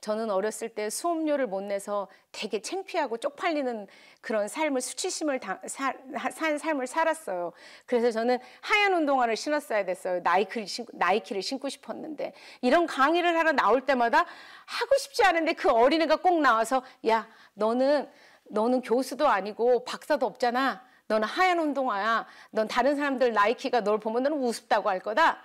저는 0.00 0.30
어렸을 0.30 0.68
때 0.68 0.90
수업료를 0.90 1.46
못 1.48 1.60
내서 1.62 2.08
되게 2.30 2.62
창피하고 2.62 3.16
쪽팔리는 3.18 3.88
그런 4.20 4.46
삶을 4.46 4.80
수치심을 4.80 5.40
다, 5.40 5.60
사, 5.66 5.92
산 6.32 6.58
삶을 6.58 6.86
살았어요. 6.86 7.52
그래서 7.84 8.10
저는 8.12 8.38
하얀 8.60 8.94
운동화를 8.94 9.36
신었어야 9.36 9.84
됐어요. 9.84 10.20
나이키를 10.20 10.66
신고, 10.66 10.92
나이키를 10.94 11.42
신고 11.42 11.68
싶었는데 11.68 12.32
이런 12.60 12.86
강의를 12.86 13.36
하러 13.36 13.52
나올 13.52 13.84
때마다 13.84 14.18
하고 14.18 14.96
싶지 14.98 15.24
않은데 15.24 15.54
그 15.54 15.68
어린애가 15.70 16.16
꼭 16.16 16.40
나와서 16.40 16.82
야 17.08 17.28
너는 17.54 18.08
너는 18.50 18.82
교수도 18.82 19.26
아니고 19.26 19.84
박사도 19.84 20.24
없잖아. 20.26 20.86
너는 21.08 21.26
하얀 21.26 21.58
운동화야. 21.58 22.26
넌 22.50 22.68
다른 22.68 22.96
사람들 22.96 23.32
나이키가 23.32 23.80
널 23.80 23.98
보면 23.98 24.22
너는 24.22 24.38
우습다고 24.38 24.88
할 24.88 25.00
거다. 25.00 25.42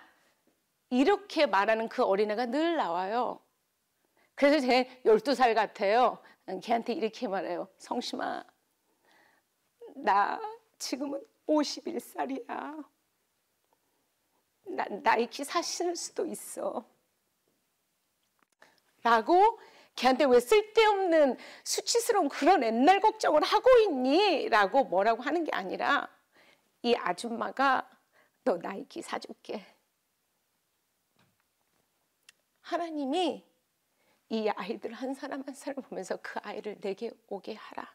이렇게 0.89 1.45
말하는 1.47 1.89
그 1.89 2.03
어린애가 2.03 2.47
늘 2.47 2.75
나와요. 2.75 3.39
그래서 4.35 4.59
제 4.59 5.01
12살 5.05 5.53
같아요. 5.55 6.17
걔한테 6.61 6.93
이렇게 6.93 7.27
말해요. 7.27 7.67
성심아, 7.77 8.43
나 9.95 10.39
지금은 10.79 11.23
51살이야. 11.47 12.85
나, 14.65 14.85
나이키 15.03 15.43
사실 15.43 15.95
수도 15.95 16.25
있어. 16.25 16.85
라고 19.03 19.59
걔한테 19.95 20.25
왜 20.25 20.39
쓸데없는 20.39 21.37
수치스러운 21.63 22.29
그런 22.29 22.63
옛날 22.63 22.99
걱정을 22.99 23.43
하고 23.43 23.69
있니? 23.79 24.49
라고 24.49 24.83
뭐라고 24.85 25.21
하는 25.21 25.43
게 25.43 25.51
아니라 25.51 26.09
이 26.81 26.95
아줌마가 26.95 27.89
너 28.43 28.57
나이키 28.57 29.01
사줄게. 29.01 29.65
하나님이 32.61 33.45
이 34.33 34.49
아이들 34.49 34.91
한 34.93 35.13
사람 35.13 35.43
한 35.45 35.53
사람 35.53 35.83
보면서 35.83 36.17
그 36.23 36.39
아이를 36.41 36.77
내게 36.81 37.11
오게 37.27 37.53
하라. 37.53 37.93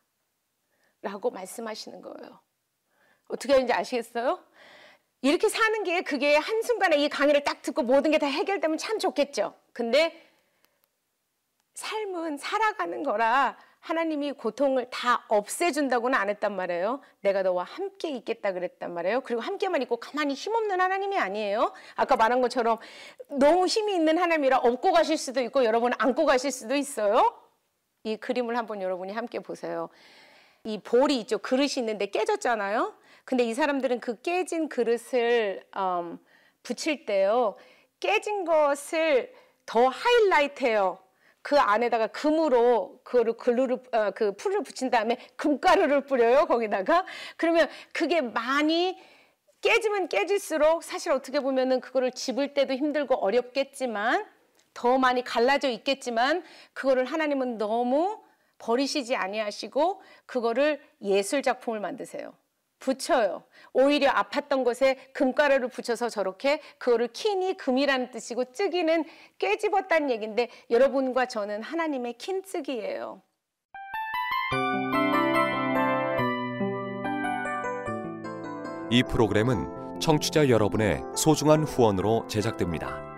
라고 1.02 1.30
말씀하시는 1.32 2.00
거예요. 2.00 2.40
어떻게 3.26 3.54
하는지 3.54 3.72
아시겠어요? 3.72 4.38
이렇게 5.22 5.48
사는 5.48 5.82
게 5.82 6.02
그게 6.02 6.36
한순간에 6.36 6.96
이 6.96 7.08
강의를 7.08 7.42
딱 7.42 7.60
듣고 7.62 7.82
모든 7.82 8.12
게 8.12 8.18
다 8.18 8.26
해결되면 8.28 8.78
참 8.78 9.00
좋겠죠. 9.00 9.52
근데 9.72 10.30
삶은 11.74 12.36
살아가는 12.38 13.02
거라 13.02 13.58
하나님이 13.80 14.32
고통을 14.32 14.90
다 14.90 15.24
없애준다고는 15.28 16.18
안 16.18 16.28
했단 16.28 16.54
말이에요. 16.54 17.00
내가 17.20 17.42
너와 17.42 17.64
함께 17.64 18.10
있겠다 18.10 18.52
그랬단 18.52 18.92
말이에요. 18.92 19.20
그리고 19.22 19.40
함께만 19.40 19.82
있고 19.82 19.96
가만히 19.96 20.34
힘없는 20.34 20.80
하나님이 20.80 21.16
아니에요. 21.16 21.72
아까 21.94 22.16
말한 22.16 22.40
것처럼 22.40 22.78
너무 23.28 23.66
힘이 23.66 23.94
있는 23.94 24.18
하나님이라 24.18 24.58
업고 24.58 24.92
가실 24.92 25.16
수도 25.16 25.40
있고 25.40 25.64
여러분 25.64 25.92
안고 25.98 26.26
가실 26.26 26.50
수도 26.50 26.74
있어요. 26.74 27.40
이 28.04 28.16
그림을 28.16 28.56
한번 28.56 28.82
여러분이 28.82 29.12
함께 29.12 29.38
보세요. 29.40 29.88
이 30.64 30.78
볼이 30.78 31.18
있죠. 31.20 31.38
그릇이 31.38 31.74
있는데 31.78 32.06
깨졌잖아요. 32.06 32.94
근데 33.24 33.44
이 33.44 33.54
사람들은 33.54 34.00
그 34.00 34.20
깨진 34.22 34.68
그릇을 34.68 35.64
음, 35.76 36.18
붙일 36.62 37.06
때요. 37.06 37.56
깨진 38.00 38.44
것을 38.44 39.32
더 39.66 39.88
하이라이트해요. 39.88 40.98
그 41.48 41.58
안에다가 41.58 42.08
금으로 42.08 43.00
그거를 43.02 43.32
글루를 43.38 43.78
어, 43.92 44.10
그 44.10 44.32
풀을 44.32 44.62
붙인 44.62 44.90
다음에 44.90 45.16
금가루를 45.36 46.02
뿌려요 46.02 46.44
거기다가 46.44 47.06
그러면 47.38 47.70
그게 47.94 48.20
많이 48.20 49.00
깨지면 49.62 50.08
깨질수록 50.08 50.84
사실 50.84 51.10
어떻게 51.10 51.40
보면은 51.40 51.80
그거를 51.80 52.12
집을 52.12 52.52
때도 52.52 52.74
힘들고 52.74 53.14
어렵겠지만 53.14 54.26
더 54.74 54.98
많이 54.98 55.24
갈라져 55.24 55.70
있겠지만 55.70 56.44
그거를 56.74 57.06
하나님은 57.06 57.56
너무 57.56 58.22
버리시지 58.58 59.16
아니하시고 59.16 60.02
그거를 60.26 60.82
예술 61.00 61.42
작품을 61.42 61.80
만드세요. 61.80 62.34
붙여요. 62.78 63.44
오히려 63.72 64.10
아팠던 64.10 64.64
곳에 64.64 64.96
금가루를 65.12 65.68
붙여서 65.68 66.08
저렇게 66.08 66.60
그거를 66.78 67.08
킨이 67.08 67.56
금이라는 67.56 68.10
뜻이고 68.10 68.52
쯔기는 68.52 69.04
깨집었다는 69.38 70.10
얘기인데 70.10 70.48
여러분과 70.70 71.26
저는 71.26 71.62
하나님의 71.62 72.14
킨쯔기예요. 72.14 73.22
이 78.90 79.02
프로그램은 79.02 80.00
청취자 80.00 80.48
여러분의 80.48 81.02
소중한 81.14 81.64
후원으로 81.64 82.26
제작됩니다. 82.28 83.17